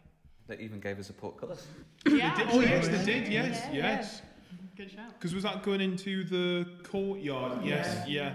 They 0.47 0.63
even 0.63 0.81
gave 0.81 0.99
us 0.99 1.11
a 1.11 1.13
portcullis. 1.13 1.67
Yeah. 2.07 2.35
Did- 2.37 2.49
oh 2.51 2.61
yes, 2.61 2.89
they 2.89 3.05
did. 3.05 3.29
Yes, 3.29 3.63
Yeah, 3.73 3.77
yes. 3.77 4.21
Mm-hmm. 4.21 4.67
Good 4.77 4.91
shout. 4.91 5.13
Because 5.19 5.35
was 5.35 5.45
that 5.45 5.63
going 5.63 5.81
into 5.81 6.25
the 6.25 6.67
courtyard? 6.83 7.65
Yes, 7.65 8.09
yeah. 8.09 8.35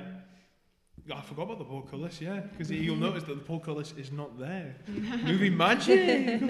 I 1.14 1.22
forgot 1.22 1.44
about 1.44 1.60
the 1.60 1.66
portcullis. 1.66 2.20
Yeah, 2.20 2.40
because 2.40 2.72
you'll 2.72 2.96
notice 2.96 3.24
that 3.24 3.36
the 3.36 3.44
portcullis 3.44 3.94
is 3.98 4.12
not 4.12 4.40
there. 4.40 4.76
Movie 4.88 5.50
magic. 5.50 6.42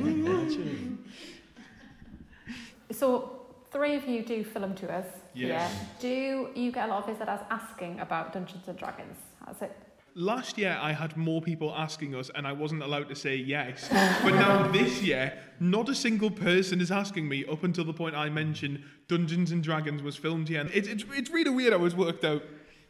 So, 2.92 3.48
three 3.72 3.96
of 3.96 4.08
you 4.08 4.24
do 4.24 4.44
film 4.44 4.76
tours. 4.76 5.06
Yes. 5.34 5.50
Yeah. 5.74 5.88
Do 6.00 6.50
you 6.56 6.72
get 6.72 6.88
a 6.88 6.92
lot 6.92 7.00
of 7.00 7.08
visitors 7.08 7.40
asking 7.50 8.00
about 8.00 8.32
Dungeons 8.32 8.68
and 8.68 8.78
Dragons? 8.78 9.18
How's 9.44 9.62
it? 9.62 9.76
Last 10.18 10.58
year, 10.58 10.80
I 10.82 10.94
had 10.94 11.18
more 11.18 11.42
people 11.42 11.74
asking 11.76 12.16
us, 12.16 12.32
and 12.34 12.48
I 12.48 12.54
wasn't 12.54 12.84
allowed 12.84 13.10
to 13.10 13.16
say 13.16 13.36
yes. 13.36 13.90
But 13.90 14.32
now 14.36 14.66
this 14.72 15.02
year, 15.02 15.38
not 15.60 15.90
a 15.90 15.96
single 15.96 16.32
person 16.32 16.80
is 16.80 16.90
asking 16.90 17.28
me 17.28 17.44
up 17.52 17.66
until 17.66 17.84
the 17.84 17.92
point 17.92 18.16
I 18.16 18.30
mentioned 18.30 18.82
Dungeons 19.10 19.52
and 19.52 19.62
Dragons 19.62 20.02
was 20.02 20.16
filmed 20.16 20.48
here. 20.48 20.66
It's, 20.74 20.88
it's, 20.88 21.04
it's 21.12 21.30
really 21.32 21.50
weird 21.50 21.74
how 21.74 21.84
it's 21.84 21.96
worked 21.96 22.24
out. 22.24 22.42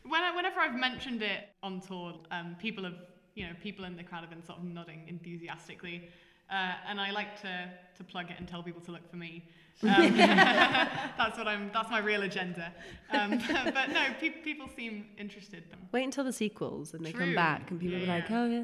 When 0.03 0.21
I, 0.21 0.35
whenever 0.35 0.59
I've 0.59 0.75
mentioned 0.75 1.23
it 1.23 1.49
on 1.63 1.81
tour, 1.81 2.13
um, 2.29 2.55
people 2.59 2.83
have, 2.83 2.93
you 3.33 3.47
know, 3.47 3.53
people 3.59 3.85
in 3.85 3.97
the 3.97 4.03
crowd 4.03 4.21
have 4.21 4.29
been 4.29 4.45
sort 4.45 4.59
of 4.59 4.65
nodding 4.65 5.07
enthusiastically, 5.07 6.09
uh, 6.51 6.73
and 6.87 7.01
I 7.01 7.09
like 7.09 7.41
to 7.41 7.71
to 7.97 8.03
plug 8.03 8.29
it 8.29 8.35
and 8.37 8.47
tell 8.47 8.61
people 8.61 8.81
to 8.81 8.91
look 8.91 9.09
for 9.09 9.15
me. 9.15 9.47
Um, 9.83 10.17
that's 10.17 11.37
what 11.37 11.47
I'm. 11.47 11.69
That's 11.73 11.89
my 11.89 11.99
real 11.99 12.23
agenda. 12.23 12.71
Um, 13.11 13.31
but 13.73 13.89
no, 13.89 14.03
pe- 14.19 14.41
people 14.41 14.67
seem 14.75 15.07
interested. 15.17 15.63
It 15.71 15.77
Wait 15.91 16.03
until 16.03 16.23
the 16.23 16.33
sequels 16.33 16.93
and 16.93 17.05
they 17.05 17.11
come 17.11 17.35
back 17.35 17.71
and 17.71 17.79
people 17.79 17.97
Yeah, 17.97 18.03
are 18.05 18.19
like, 18.19 18.29
yeah. 18.29 18.39
oh 18.41 18.45
yeah. 18.47 18.63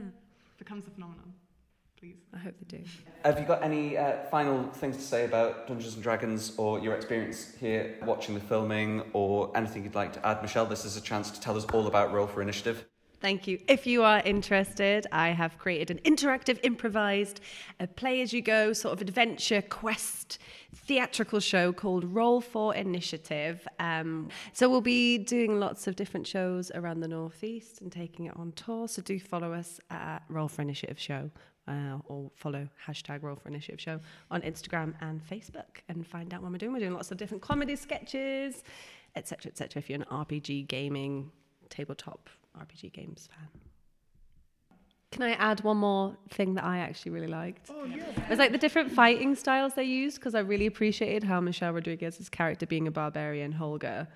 becomes 0.58 0.88
a 0.88 0.90
phenomenon. 0.92 1.34
Please. 2.00 2.16
I 2.34 2.38
hope 2.40 2.56
they 2.60 2.78
do. 2.78 2.84
Have 3.24 3.40
you 3.40 3.46
got 3.46 3.62
any 3.62 3.96
uh, 3.96 4.24
final 4.32 4.64
things 4.72 4.98
to 4.98 5.04
say 5.04 5.26
about 5.26 5.68
Dungeons 5.68 5.94
and 5.94 6.02
Dragons 6.02 6.54
or 6.58 6.80
your 6.80 6.96
experience 6.96 7.54
here 7.60 7.96
watching 8.06 8.34
the 8.34 8.40
filming 8.42 9.04
or 9.14 9.52
anything 9.56 9.84
you'd 9.84 9.94
like 9.94 10.12
to 10.14 10.26
add? 10.26 10.42
Michelle, 10.42 10.66
this 10.66 10.84
is 10.84 10.98
a 10.98 11.02
chance 11.02 11.30
to 11.30 11.40
tell 11.40 11.56
us 11.56 11.66
all 11.74 11.86
about 11.86 12.12
Roll 12.12 12.26
for 12.26 12.42
Initiative. 12.42 12.86
Thank 13.22 13.46
you. 13.46 13.60
If 13.68 13.86
you 13.86 14.02
are 14.02 14.20
interested, 14.26 15.06
I 15.12 15.30
have 15.30 15.60
created 15.60 15.92
an 15.92 16.00
interactive, 16.00 16.60
improvised, 16.64 17.40
a 17.80 17.86
play 17.86 18.22
as 18.24 18.34
you 18.34 18.42
go 18.42 18.74
sort 18.74 18.94
of 18.94 19.02
adventure 19.02 19.62
quest 19.62 20.40
theatrical 20.74 21.40
show 21.40 21.72
called 21.72 22.04
Roll 22.04 22.42
for 22.42 22.74
Initiative. 22.74 23.68
Um, 23.78 24.30
so 24.54 24.68
we'll 24.68 24.82
be 24.82 25.20
doing 25.20 25.60
lots 25.60 25.86
of 25.86 25.96
different 25.96 26.26
shows 26.26 26.72
around 26.74 27.02
the 27.02 27.08
Northeast 27.08 27.80
and 27.82 27.92
taking 27.92 28.26
it 28.26 28.36
on 28.36 28.54
tour. 28.54 28.88
So 28.88 29.04
do 29.04 29.20
follow 29.20 29.54
us 29.54 29.80
at 29.92 30.24
Roll 30.28 30.48
for 30.48 30.64
Initiative 30.64 31.00
Show. 31.00 31.30
Uh, 31.68 32.00
or 32.08 32.32
follow 32.36 32.68
hashtag 32.88 33.22
Roll 33.22 33.36
for 33.36 33.48
Initiative 33.48 33.80
Show 33.80 34.00
on 34.32 34.42
Instagram 34.42 34.96
and 35.00 35.22
Facebook 35.24 35.84
and 35.90 36.06
find 36.06 36.34
out 36.34 36.42
what 36.42 36.52
we're 36.52 36.58
doing. 36.58 36.74
We're 36.74 36.80
doing 36.80 36.96
lots 36.96 37.12
of 37.12 37.18
different 37.18 37.44
comedy 37.44 37.76
sketches, 37.76 38.64
etc., 39.16 39.52
etc. 39.52 39.80
If 39.80 39.88
you're 39.88 40.00
an 40.00 40.06
RPG 40.10 40.68
gaming 40.68 41.32
tabletop 41.70 42.30
RPG 42.60 42.94
games 42.94 43.28
fan. 43.32 43.48
Can 45.12 45.24
I 45.24 45.32
add 45.34 45.62
one 45.62 45.76
more 45.78 46.16
thing 46.30 46.54
that 46.56 46.64
I 46.64 46.78
actually 46.80 47.12
really 47.12 47.28
liked? 47.28 47.70
Oh, 47.70 47.84
yeah. 47.84 48.06
It 48.10 48.30
was 48.30 48.40
like 48.40 48.54
the 48.54 48.58
different 48.58 48.92
fighting 48.94 49.36
styles 49.36 49.74
they 49.74 49.84
used 49.84 50.16
because 50.18 50.36
I 50.36 50.40
really 50.40 50.68
appreciated 50.68 51.24
how 51.24 51.42
Michelle 51.42 51.74
Rodriguez's 51.74 52.30
character 52.30 52.66
being 52.66 52.88
a 52.88 52.92
barbarian, 52.92 53.52
Holga, 53.54 54.08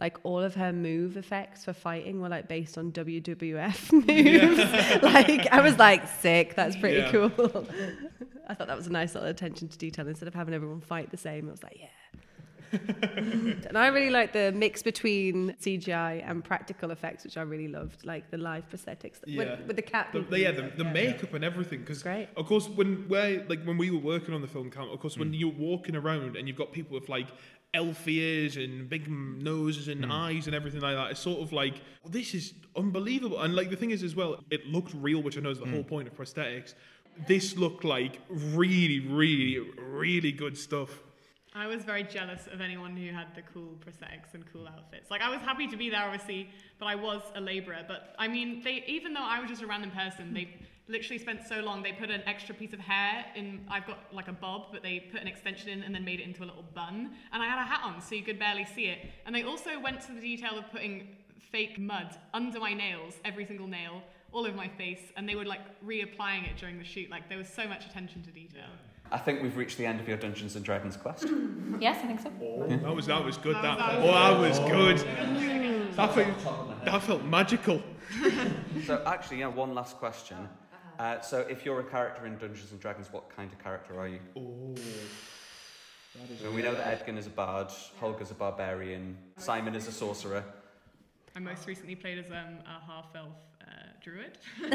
like 0.00 0.18
all 0.24 0.40
of 0.40 0.56
her 0.56 0.72
move 0.72 1.16
effects 1.16 1.64
for 1.64 1.72
fighting 1.72 2.20
were 2.20 2.28
like 2.28 2.48
based 2.48 2.78
on 2.78 2.90
WWF 2.90 3.92
moves. 3.92 5.02
like 5.04 5.46
I 5.52 5.60
was 5.60 5.78
like, 5.78 6.08
sick. 6.08 6.56
That's 6.56 6.74
pretty 6.76 6.98
Yeah. 6.98 7.12
cool. 7.12 7.30
I 8.48 8.54
thought 8.54 8.66
that 8.66 8.76
was 8.76 8.88
a 8.88 8.92
nice 8.92 9.14
little 9.14 9.28
attention 9.28 9.68
to 9.68 9.78
detail 9.78 10.08
instead 10.08 10.26
of 10.26 10.34
having 10.34 10.52
everyone 10.54 10.80
fight 10.80 11.12
the 11.12 11.16
same. 11.16 11.46
I 11.46 11.52
was 11.52 11.62
like, 11.62 11.76
yeah. 11.78 11.86
And 12.72 13.76
I 13.76 13.88
really 13.88 14.10
like 14.10 14.32
the 14.32 14.52
mix 14.52 14.82
between 14.82 15.54
CGI 15.60 16.28
and 16.28 16.44
practical 16.44 16.90
effects, 16.90 17.24
which 17.24 17.36
I 17.36 17.42
really 17.42 17.68
loved, 17.68 18.04
like 18.04 18.30
the 18.30 18.38
live 18.38 18.68
prosthetics 18.68 19.18
Yeah. 19.26 19.38
with, 19.38 19.66
with 19.66 19.76
the 19.76 19.82
cat. 19.82 20.08
The, 20.12 20.20
the, 20.20 20.38
yeah, 20.38 20.52
the, 20.52 20.70
the 20.76 20.84
makeup 20.84 21.34
and 21.34 21.44
everything. 21.44 21.80
Because 21.80 22.02
Great. 22.02 22.28
of 22.36 22.46
course, 22.46 22.68
when 22.68 23.08
we're 23.08 23.44
like 23.48 23.64
when 23.64 23.76
we 23.76 23.90
were 23.90 23.98
working 23.98 24.34
on 24.34 24.42
the 24.42 24.48
film 24.48 24.70
count, 24.70 24.92
of 24.92 25.00
course, 25.00 25.16
when 25.18 25.32
mm. 25.32 25.38
you're 25.38 25.52
walking 25.52 25.96
around 25.96 26.36
and 26.36 26.46
you've 26.46 26.56
got 26.56 26.72
people 26.72 26.98
with 26.98 27.08
like 27.08 27.28
elf 27.72 28.08
ears 28.08 28.56
and 28.56 28.88
big 28.88 29.08
noses 29.08 29.88
and 29.88 30.04
mm. 30.04 30.10
eyes 30.10 30.46
and 30.46 30.54
everything 30.54 30.80
like 30.80 30.96
that, 30.96 31.10
it's 31.12 31.20
sort 31.20 31.40
of 31.40 31.52
like 31.52 31.74
oh, 32.04 32.08
this 32.08 32.34
is 32.34 32.54
unbelievable. 32.76 33.40
And 33.40 33.54
like 33.54 33.70
the 33.70 33.76
thing 33.76 33.90
is 33.90 34.02
as 34.02 34.14
well, 34.14 34.42
it 34.50 34.66
looked 34.66 34.92
real, 34.94 35.22
which 35.22 35.36
I 35.36 35.40
know 35.40 35.50
is 35.50 35.58
the 35.58 35.66
whole 35.66 35.82
mm. 35.82 35.88
point 35.88 36.08
of 36.08 36.16
prosthetics. 36.16 36.74
This 37.26 37.56
looked 37.56 37.84
like 37.84 38.20
really, 38.28 39.00
really, 39.00 39.58
really 39.78 40.32
good 40.32 40.56
stuff. 40.56 41.02
I 41.54 41.66
was 41.66 41.82
very 41.82 42.04
jealous 42.04 42.46
of 42.52 42.60
anyone 42.60 42.96
who 42.96 43.12
had 43.12 43.34
the 43.34 43.42
cool 43.42 43.74
prosthetics 43.84 44.34
and 44.34 44.44
cool 44.52 44.68
outfits. 44.68 45.10
Like 45.10 45.20
I 45.20 45.28
was 45.30 45.40
happy 45.40 45.66
to 45.66 45.76
be 45.76 45.90
there, 45.90 46.04
obviously, 46.04 46.48
but 46.78 46.86
I 46.86 46.94
was 46.94 47.22
a 47.34 47.40
labourer. 47.40 47.84
But 47.88 48.14
I 48.18 48.28
mean, 48.28 48.62
they 48.62 48.84
even 48.86 49.12
though 49.12 49.24
I 49.24 49.40
was 49.40 49.50
just 49.50 49.62
a 49.62 49.66
random 49.66 49.90
person, 49.90 50.32
they 50.32 50.48
literally 50.86 51.18
spent 51.18 51.46
so 51.48 51.60
long. 51.60 51.82
They 51.82 51.92
put 51.92 52.08
an 52.10 52.22
extra 52.24 52.54
piece 52.54 52.72
of 52.72 52.78
hair 52.78 53.24
in. 53.34 53.66
I've 53.68 53.86
got 53.86 53.98
like 54.12 54.28
a 54.28 54.32
bob, 54.32 54.66
but 54.70 54.84
they 54.84 55.00
put 55.00 55.20
an 55.20 55.26
extension 55.26 55.70
in 55.70 55.82
and 55.82 55.92
then 55.92 56.04
made 56.04 56.20
it 56.20 56.24
into 56.24 56.44
a 56.44 56.46
little 56.46 56.64
bun. 56.72 57.10
And 57.32 57.42
I 57.42 57.46
had 57.46 57.58
a 57.58 57.66
hat 57.66 57.80
on, 57.82 58.00
so 58.00 58.14
you 58.14 58.22
could 58.22 58.38
barely 58.38 58.64
see 58.64 58.86
it. 58.86 59.10
And 59.26 59.34
they 59.34 59.42
also 59.42 59.80
went 59.80 60.00
to 60.02 60.12
the 60.12 60.20
detail 60.20 60.56
of 60.56 60.70
putting 60.70 61.08
fake 61.50 61.80
mud 61.80 62.16
under 62.32 62.60
my 62.60 62.74
nails, 62.74 63.14
every 63.24 63.44
single 63.44 63.66
nail, 63.66 64.02
all 64.32 64.46
over 64.46 64.56
my 64.56 64.68
face, 64.68 65.00
and 65.16 65.28
they 65.28 65.34
were 65.34 65.44
like 65.44 65.60
reapplying 65.84 66.48
it 66.48 66.56
during 66.56 66.78
the 66.78 66.84
shoot. 66.84 67.10
Like 67.10 67.28
there 67.28 67.38
was 67.38 67.48
so 67.48 67.66
much 67.66 67.86
attention 67.86 68.22
to 68.22 68.30
detail. 68.30 68.70
I 69.12 69.18
think 69.18 69.42
we've 69.42 69.56
reached 69.56 69.76
the 69.76 69.86
end 69.86 70.00
of 70.00 70.06
your 70.08 70.16
Dungeons 70.16 70.54
and 70.56 70.64
Dragons 70.64 70.96
quest. 70.96 71.26
Yes, 71.80 71.98
I 72.04 72.08
think 72.08 72.20
so. 72.20 72.30
That 72.82 72.94
was 72.94 73.06
that 73.06 73.24
was 73.24 73.38
good. 73.38 73.54
That, 73.56 73.78
That 73.78 74.00
was- 74.00 74.08
oh, 74.10 74.12
that 74.12 74.38
was 74.40 74.58
good. 74.58 74.98
That 75.96 76.14
felt, 76.14 76.84
that 76.84 77.02
felt 77.02 77.24
magical. 77.24 77.82
so, 78.86 79.02
actually, 79.06 79.38
yeah, 79.40 79.46
one 79.46 79.74
last 79.74 79.96
question. 79.96 80.36
Uh, 80.98 81.20
so, 81.20 81.40
if 81.48 81.64
you're 81.64 81.80
a 81.80 81.84
character 81.84 82.26
in 82.26 82.36
Dungeons 82.38 82.70
and 82.72 82.80
Dragons, 82.80 83.10
what 83.12 83.34
kind 83.34 83.50
of 83.52 83.58
character 83.58 83.98
are 83.98 84.08
you? 84.08 84.18
Oh, 84.36 84.74
So 86.42 86.50
we 86.50 86.60
know 86.60 86.74
that 86.74 86.86
Edgin 86.86 87.16
is 87.16 87.26
a 87.26 87.30
bard, 87.30 87.68
Holga's 88.00 88.30
a 88.30 88.34
barbarian, 88.34 89.16
Simon 89.38 89.74
is 89.74 89.86
a 89.88 89.92
sorcerer. 89.92 90.44
I 91.34 91.38
most 91.38 91.66
recently 91.66 91.94
played 91.94 92.18
as 92.18 92.26
um, 92.26 92.58
a 92.66 92.84
half 92.86 93.06
elf 93.14 93.32
druid. 94.02 94.38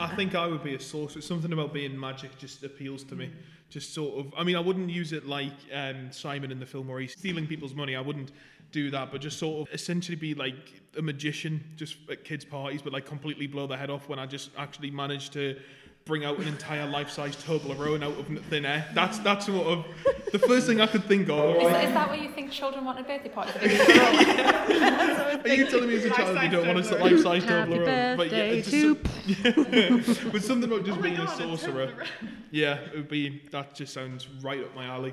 I 0.00 0.12
think 0.14 0.34
I 0.34 0.46
would 0.46 0.62
be 0.62 0.74
a 0.74 0.80
sorcerer. 0.80 1.22
Something 1.22 1.52
about 1.52 1.72
being 1.72 1.98
magic 1.98 2.36
just 2.38 2.62
appeals 2.62 3.02
to 3.04 3.14
me. 3.14 3.30
Just 3.70 3.94
sort 3.94 4.18
of. 4.18 4.32
I 4.36 4.44
mean, 4.44 4.56
I 4.56 4.60
wouldn't 4.60 4.90
use 4.90 5.12
it 5.12 5.26
like 5.26 5.52
um, 5.72 6.12
Simon 6.12 6.52
in 6.52 6.60
the 6.60 6.66
film 6.66 6.88
where 6.88 7.00
he's 7.00 7.12
stealing 7.12 7.46
people's 7.46 7.74
money. 7.74 7.96
I 7.96 8.00
wouldn't 8.00 8.32
do 8.72 8.90
that, 8.90 9.10
but 9.10 9.20
just 9.20 9.38
sort 9.38 9.66
of 9.68 9.74
essentially 9.74 10.16
be 10.16 10.34
like 10.34 10.82
a 10.98 11.02
magician, 11.02 11.62
just 11.76 11.96
at 12.10 12.24
kids' 12.24 12.44
parties, 12.44 12.82
but 12.82 12.92
like 12.92 13.06
completely 13.06 13.46
blow 13.46 13.66
their 13.66 13.78
head 13.78 13.90
off 13.90 14.08
when 14.08 14.18
I 14.18 14.26
just 14.26 14.50
actually 14.58 14.90
managed 14.90 15.32
to 15.34 15.58
bring 16.06 16.24
out 16.24 16.38
an 16.38 16.46
entire 16.46 16.86
life-size 16.86 17.34
Toblerone 17.36 18.02
out 18.04 18.16
of 18.18 18.26
thin 18.46 18.64
air. 18.64 18.86
That's 18.94 19.18
that's 19.18 19.46
sort 19.46 19.66
of 19.66 19.84
the 20.32 20.38
first 20.38 20.66
thing 20.68 20.80
I 20.80 20.86
could 20.86 21.04
think 21.04 21.28
of. 21.28 21.56
Is, 21.56 21.62
Like, 21.64 21.88
is 21.88 21.92
that 21.94 22.08
what 22.08 22.22
you 22.22 22.30
think 22.30 22.52
children 22.52 22.84
want 22.84 23.00
at 23.00 23.06
birthday 23.08 23.28
parties? 23.28 23.56
are 25.44 25.48
you 25.54 25.66
telling 25.66 25.88
me 25.88 25.96
as 25.96 26.04
a 26.04 26.10
child 26.10 26.42
you 26.42 26.48
don't 26.48 26.74
want 26.74 26.86
a 26.90 26.96
life-size 26.96 27.44
Happy 27.44 27.72
Toblerone? 27.72 28.16
But 28.16 28.30
yeah, 28.30 28.38
birthday 28.38 28.58
it's 28.58 28.70
to 28.70 28.94
just 28.94 30.20
some- 30.22 30.30
but 30.32 30.42
something 30.42 30.70
about 30.72 30.86
just 30.86 30.98
Oh 30.98 31.02
being 31.02 31.14
a 31.16 31.24
God, 31.24 31.40
a 31.40 31.42
sorcerer. 31.58 31.86
Toblerone. 31.88 32.06
Yeah, 32.52 32.74
it 32.76 32.94
would 32.94 33.08
be. 33.08 33.42
That 33.50 33.74
just 33.74 33.92
sounds 33.92 34.28
right 34.42 34.62
up 34.62 34.74
my 34.76 34.86
alley. 34.86 35.12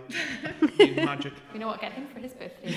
Magic. 0.96 1.34
you 1.54 1.60
know 1.60 1.68
what? 1.68 1.82
Get 1.82 1.94
him 1.94 2.08
for 2.14 2.20
his 2.20 2.34
birthday. 2.34 2.72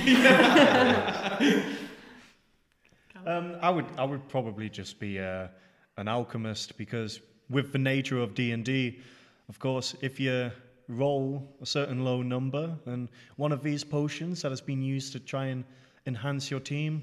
Um, 3.26 3.56
I 3.60 3.70
would 3.70 3.86
I 3.98 4.04
would 4.04 4.26
probably 4.28 4.68
just 4.70 4.98
be 5.00 5.18
uh, 5.18 5.48
an 5.96 6.06
alchemist 6.08 6.76
because 6.78 7.20
with 7.48 7.72
the 7.72 7.78
nature 7.78 8.18
of 8.18 8.34
D 8.34 8.52
and 8.52 8.64
D, 8.64 9.00
of 9.48 9.58
course, 9.58 9.94
if 10.00 10.18
you 10.18 10.50
roll 10.88 11.56
a 11.60 11.66
certain 11.66 12.04
low 12.04 12.22
number, 12.22 12.76
and 12.86 13.08
one 13.36 13.52
of 13.52 13.62
these 13.62 13.84
potions 13.84 14.42
that 14.42 14.50
has 14.50 14.60
been 14.60 14.82
used 14.82 15.12
to 15.12 15.20
try 15.20 15.46
and 15.46 15.64
enhance 16.06 16.50
your 16.50 16.60
team 16.60 17.02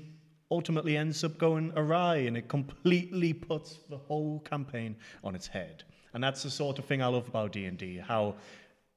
ultimately 0.52 0.98
ends 0.98 1.24
up 1.24 1.38
going 1.38 1.74
awry, 1.76 2.18
and 2.18 2.38
it 2.38 2.48
completely 2.48 3.34
puts 3.34 3.80
the 3.90 3.98
whole 3.98 4.40
campaign 4.42 4.96
on 5.24 5.36
its 5.36 5.48
head. 5.48 5.84
And 6.14 6.24
that's 6.24 6.44
the 6.44 6.52
sort 6.52 6.78
of 6.80 6.86
thing 6.86 7.02
I 7.02 7.08
love 7.08 7.28
about 7.28 7.54
D 7.54 7.66
and 7.66 7.78
D. 7.78 7.98
How 7.98 8.36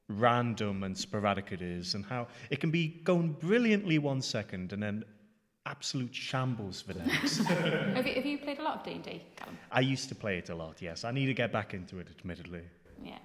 random 0.07 0.83
and 0.83 0.97
sporadic 0.97 1.51
it 1.51 1.61
is, 1.61 1.95
and 1.95 2.05
how 2.05 2.27
it 2.49 2.59
can 2.59 2.71
be 2.71 3.01
going 3.03 3.31
brilliantly 3.33 3.97
one 3.97 4.21
second 4.21 4.71
and 4.71 4.81
then 4.81 5.03
absolute 5.67 6.15
shambles 6.15 6.81
for 6.81 6.93
next. 6.93 7.37
have, 7.45 8.07
you, 8.07 8.13
have 8.15 8.25
you 8.25 8.37
played 8.37 8.59
a 8.59 8.63
lot 8.63 8.77
of 8.77 8.83
D&D, 8.83 9.21
Callum? 9.35 9.57
I 9.71 9.81
used 9.81 10.09
to 10.09 10.15
play 10.15 10.37
it 10.37 10.49
a 10.49 10.55
lot, 10.55 10.81
yes. 10.81 11.03
I 11.03 11.11
need 11.11 11.27
to 11.27 11.33
get 11.33 11.51
back 11.51 11.73
into 11.73 11.99
it, 11.99 12.07
admittedly. 12.17 12.61
Yeah. 13.03 13.19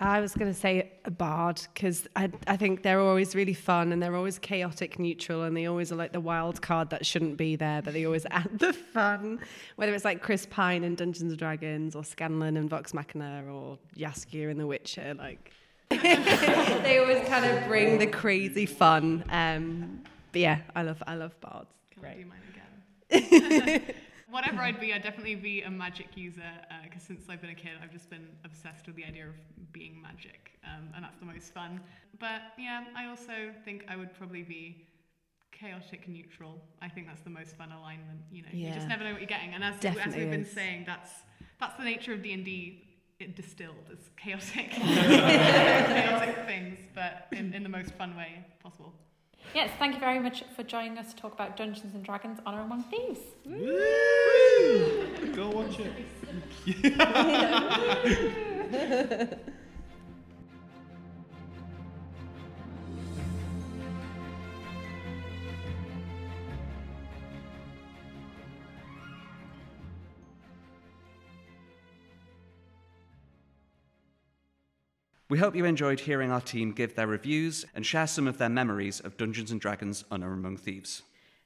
I 0.00 0.20
was 0.20 0.32
going 0.32 0.52
to 0.52 0.58
say 0.58 0.92
a 1.04 1.10
bard 1.10 1.60
because 1.74 2.06
I, 2.14 2.30
I 2.46 2.56
think 2.56 2.84
they're 2.84 3.00
always 3.00 3.34
really 3.34 3.54
fun 3.54 3.90
and 3.90 4.00
they're 4.00 4.14
always 4.14 4.38
chaotic 4.38 4.96
neutral 5.00 5.42
and 5.42 5.56
they 5.56 5.66
always 5.66 5.90
are 5.90 5.96
like 5.96 6.12
the 6.12 6.20
wild 6.20 6.62
card 6.62 6.90
that 6.90 7.04
shouldn't 7.04 7.36
be 7.36 7.56
there, 7.56 7.82
but 7.82 7.94
they 7.94 8.04
always 8.04 8.24
add 8.30 8.60
the 8.60 8.72
fun. 8.72 9.40
Whether 9.74 9.94
it's 9.94 10.04
like 10.04 10.22
Chris 10.22 10.46
Pine 10.46 10.84
in 10.84 10.94
Dungeons 10.94 11.32
and 11.32 11.38
Dragons 11.38 11.96
or 11.96 12.04
Scanlan 12.04 12.56
in 12.56 12.68
Vox 12.68 12.94
Machina 12.94 13.42
or 13.50 13.78
Jaskier 13.96 14.50
in 14.50 14.58
The 14.58 14.66
Witcher, 14.68 15.14
like 15.18 15.52
they 15.90 16.98
always 16.98 17.26
kind 17.26 17.46
of 17.46 17.66
bring 17.66 17.98
the 17.98 18.06
crazy 18.06 18.66
fun. 18.66 19.24
Um, 19.30 20.02
but 20.02 20.07
yeah, 20.38 20.60
I 20.74 20.82
love 20.82 21.02
I 21.06 21.14
love 21.14 21.38
bards. 21.40 21.74
Can 21.90 22.02
Great. 22.02 22.12
I 22.12 22.22
do 22.22 22.26
mine 22.26 22.38
again? 22.52 23.94
Whatever 24.30 24.60
I'd 24.60 24.78
be, 24.78 24.92
I'd 24.92 25.02
definitely 25.02 25.36
be 25.36 25.62
a 25.62 25.70
magic 25.70 26.08
user 26.14 26.52
because 26.84 27.02
since 27.02 27.24
I've 27.30 27.40
been 27.40 27.50
a 27.50 27.54
kid, 27.54 27.72
I've 27.82 27.92
just 27.92 28.10
been 28.10 28.28
obsessed 28.44 28.86
with 28.86 28.94
the 28.94 29.04
idea 29.04 29.26
of 29.26 29.72
being 29.72 30.00
magic, 30.02 30.52
um, 30.64 30.90
and 30.94 31.02
that's 31.02 31.18
the 31.18 31.24
most 31.24 31.54
fun. 31.54 31.80
But 32.18 32.42
yeah, 32.58 32.84
I 32.94 33.06
also 33.06 33.52
think 33.64 33.86
I 33.88 33.96
would 33.96 34.12
probably 34.12 34.42
be 34.42 34.86
chaotic 35.50 36.06
neutral. 36.08 36.60
I 36.82 36.88
think 36.88 37.06
that's 37.06 37.22
the 37.22 37.30
most 37.30 37.56
fun 37.56 37.72
alignment. 37.72 38.20
You 38.30 38.42
know, 38.42 38.48
you 38.52 38.72
just 38.72 38.86
never 38.86 39.02
know 39.02 39.12
what 39.12 39.20
you're 39.20 39.28
getting, 39.28 39.54
and 39.54 39.64
as, 39.64 39.82
as 39.82 40.14
we've 40.14 40.30
been 40.30 40.42
is. 40.42 40.52
saying, 40.52 40.84
that's 40.86 41.10
that's 41.58 41.76
the 41.76 41.84
nature 41.84 42.12
of 42.12 42.22
D 42.22 42.32
and 42.32 42.44
D. 42.44 42.84
It 43.18 43.34
distilled 43.34 43.90
as 43.90 43.98
chaotic, 44.16 44.70
chaotic 44.70 46.46
things, 46.46 46.78
but 46.94 47.26
in, 47.32 47.52
in 47.52 47.64
the 47.64 47.68
most 47.68 47.90
fun 47.94 48.16
way 48.16 48.44
possible. 48.62 48.92
Yes, 49.54 49.70
thank 49.78 49.94
you 49.94 50.00
very 50.00 50.18
much 50.20 50.44
for 50.54 50.62
joining 50.62 50.98
us 50.98 51.12
to 51.14 51.20
talk 51.20 51.32
about 51.32 51.56
Dungeons 51.56 51.94
and 51.94 52.04
Dragons 52.04 52.38
Honor 52.44 52.60
Among 52.60 52.84
Thieves. 52.84 53.20
Woo! 53.46 55.32
Go 55.34 55.48
watch 55.48 55.78
it. 55.80 55.94
We 75.30 75.36
hope 75.38 75.54
you 75.54 75.66
enjoyed 75.66 76.00
hearing 76.00 76.30
our 76.30 76.40
team 76.40 76.72
give 76.72 76.94
their 76.94 77.06
reviews 77.06 77.66
and 77.74 77.84
share 77.84 78.06
some 78.06 78.26
of 78.26 78.38
their 78.38 78.48
memories 78.48 78.98
of 79.00 79.18
Dungeons 79.18 79.50
and 79.50 79.60
Dragons 79.60 80.02
Honor 80.10 80.32
Among 80.32 80.56
Thieves. 80.56 81.02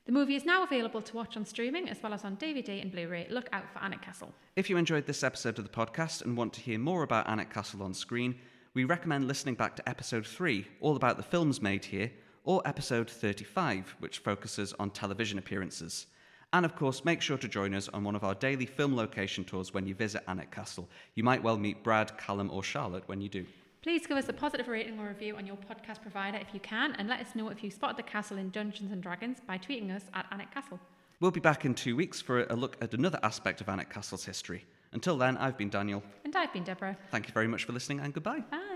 The 0.06 0.12
movie 0.12 0.36
is 0.36 0.44
now 0.44 0.62
available 0.62 1.02
to 1.02 1.16
watch 1.16 1.36
on 1.36 1.44
streaming 1.44 1.88
as 1.88 2.00
well 2.00 2.14
as 2.14 2.24
on 2.24 2.36
DVD 2.36 2.80
and 2.80 2.92
Blu 2.92 3.08
ray. 3.08 3.26
Look 3.28 3.48
out 3.52 3.64
for 3.72 3.80
Alnwick 3.80 4.00
Castle. 4.00 4.32
If 4.54 4.70
you 4.70 4.76
enjoyed 4.76 5.06
this 5.06 5.24
episode 5.24 5.58
of 5.58 5.64
the 5.64 5.70
podcast 5.70 6.24
and 6.24 6.36
want 6.36 6.52
to 6.52 6.60
hear 6.60 6.78
more 6.78 7.02
about 7.02 7.26
Alnwick 7.26 7.52
Castle 7.52 7.82
on 7.82 7.92
screen, 7.92 8.36
we 8.72 8.84
recommend 8.84 9.26
listening 9.26 9.56
back 9.56 9.74
to 9.74 9.88
episode 9.88 10.24
3, 10.24 10.64
all 10.80 10.94
about 10.94 11.16
the 11.16 11.24
films 11.24 11.60
made 11.60 11.84
here, 11.84 12.12
or 12.44 12.62
episode 12.64 13.10
35, 13.10 13.96
which 13.98 14.18
focuses 14.18 14.72
on 14.78 14.90
television 14.90 15.40
appearances. 15.40 16.06
And 16.52 16.64
of 16.64 16.76
course, 16.76 17.04
make 17.04 17.20
sure 17.20 17.38
to 17.38 17.48
join 17.48 17.74
us 17.74 17.88
on 17.88 18.04
one 18.04 18.14
of 18.14 18.22
our 18.22 18.36
daily 18.36 18.66
film 18.66 18.94
location 18.94 19.42
tours 19.42 19.74
when 19.74 19.88
you 19.88 19.96
visit 19.96 20.24
Alnwick 20.28 20.52
Castle. 20.52 20.88
You 21.16 21.24
might 21.24 21.42
well 21.42 21.56
meet 21.56 21.82
Brad, 21.82 22.16
Callum, 22.16 22.48
or 22.52 22.62
Charlotte 22.62 23.08
when 23.08 23.20
you 23.20 23.28
do. 23.28 23.44
Please 23.82 24.06
give 24.06 24.16
us 24.16 24.28
a 24.28 24.32
positive 24.32 24.68
rating 24.68 24.98
or 25.00 25.08
review 25.08 25.36
on 25.36 25.44
your 25.44 25.56
podcast 25.56 26.00
provider 26.02 26.38
if 26.38 26.54
you 26.54 26.60
can, 26.60 26.94
and 26.98 27.08
let 27.08 27.20
us 27.20 27.34
know 27.34 27.48
if 27.48 27.64
you 27.64 27.70
spotted 27.70 27.96
the 27.96 28.02
castle 28.04 28.38
in 28.38 28.50
Dungeons 28.50 28.92
and 28.92 29.02
Dragons 29.02 29.38
by 29.44 29.58
tweeting 29.58 29.94
us 29.94 30.04
at 30.14 30.30
Alnwick 30.30 30.52
Castle. 30.52 30.78
We'll 31.18 31.32
be 31.32 31.40
back 31.40 31.64
in 31.64 31.74
two 31.74 31.96
weeks 31.96 32.20
for 32.20 32.44
a 32.44 32.54
look 32.54 32.76
at 32.80 32.94
another 32.94 33.18
aspect 33.24 33.60
of 33.60 33.66
Alnwick 33.66 33.90
Castle's 33.90 34.24
history. 34.24 34.64
Until 34.92 35.18
then, 35.18 35.36
I've 35.36 35.58
been 35.58 35.70
Daniel. 35.70 36.02
And 36.24 36.34
I've 36.36 36.52
been 36.52 36.64
Deborah. 36.64 36.96
Thank 37.10 37.26
you 37.26 37.34
very 37.34 37.48
much 37.48 37.64
for 37.64 37.72
listening 37.72 37.98
and 38.00 38.14
goodbye. 38.14 38.40
Bye. 38.50 38.71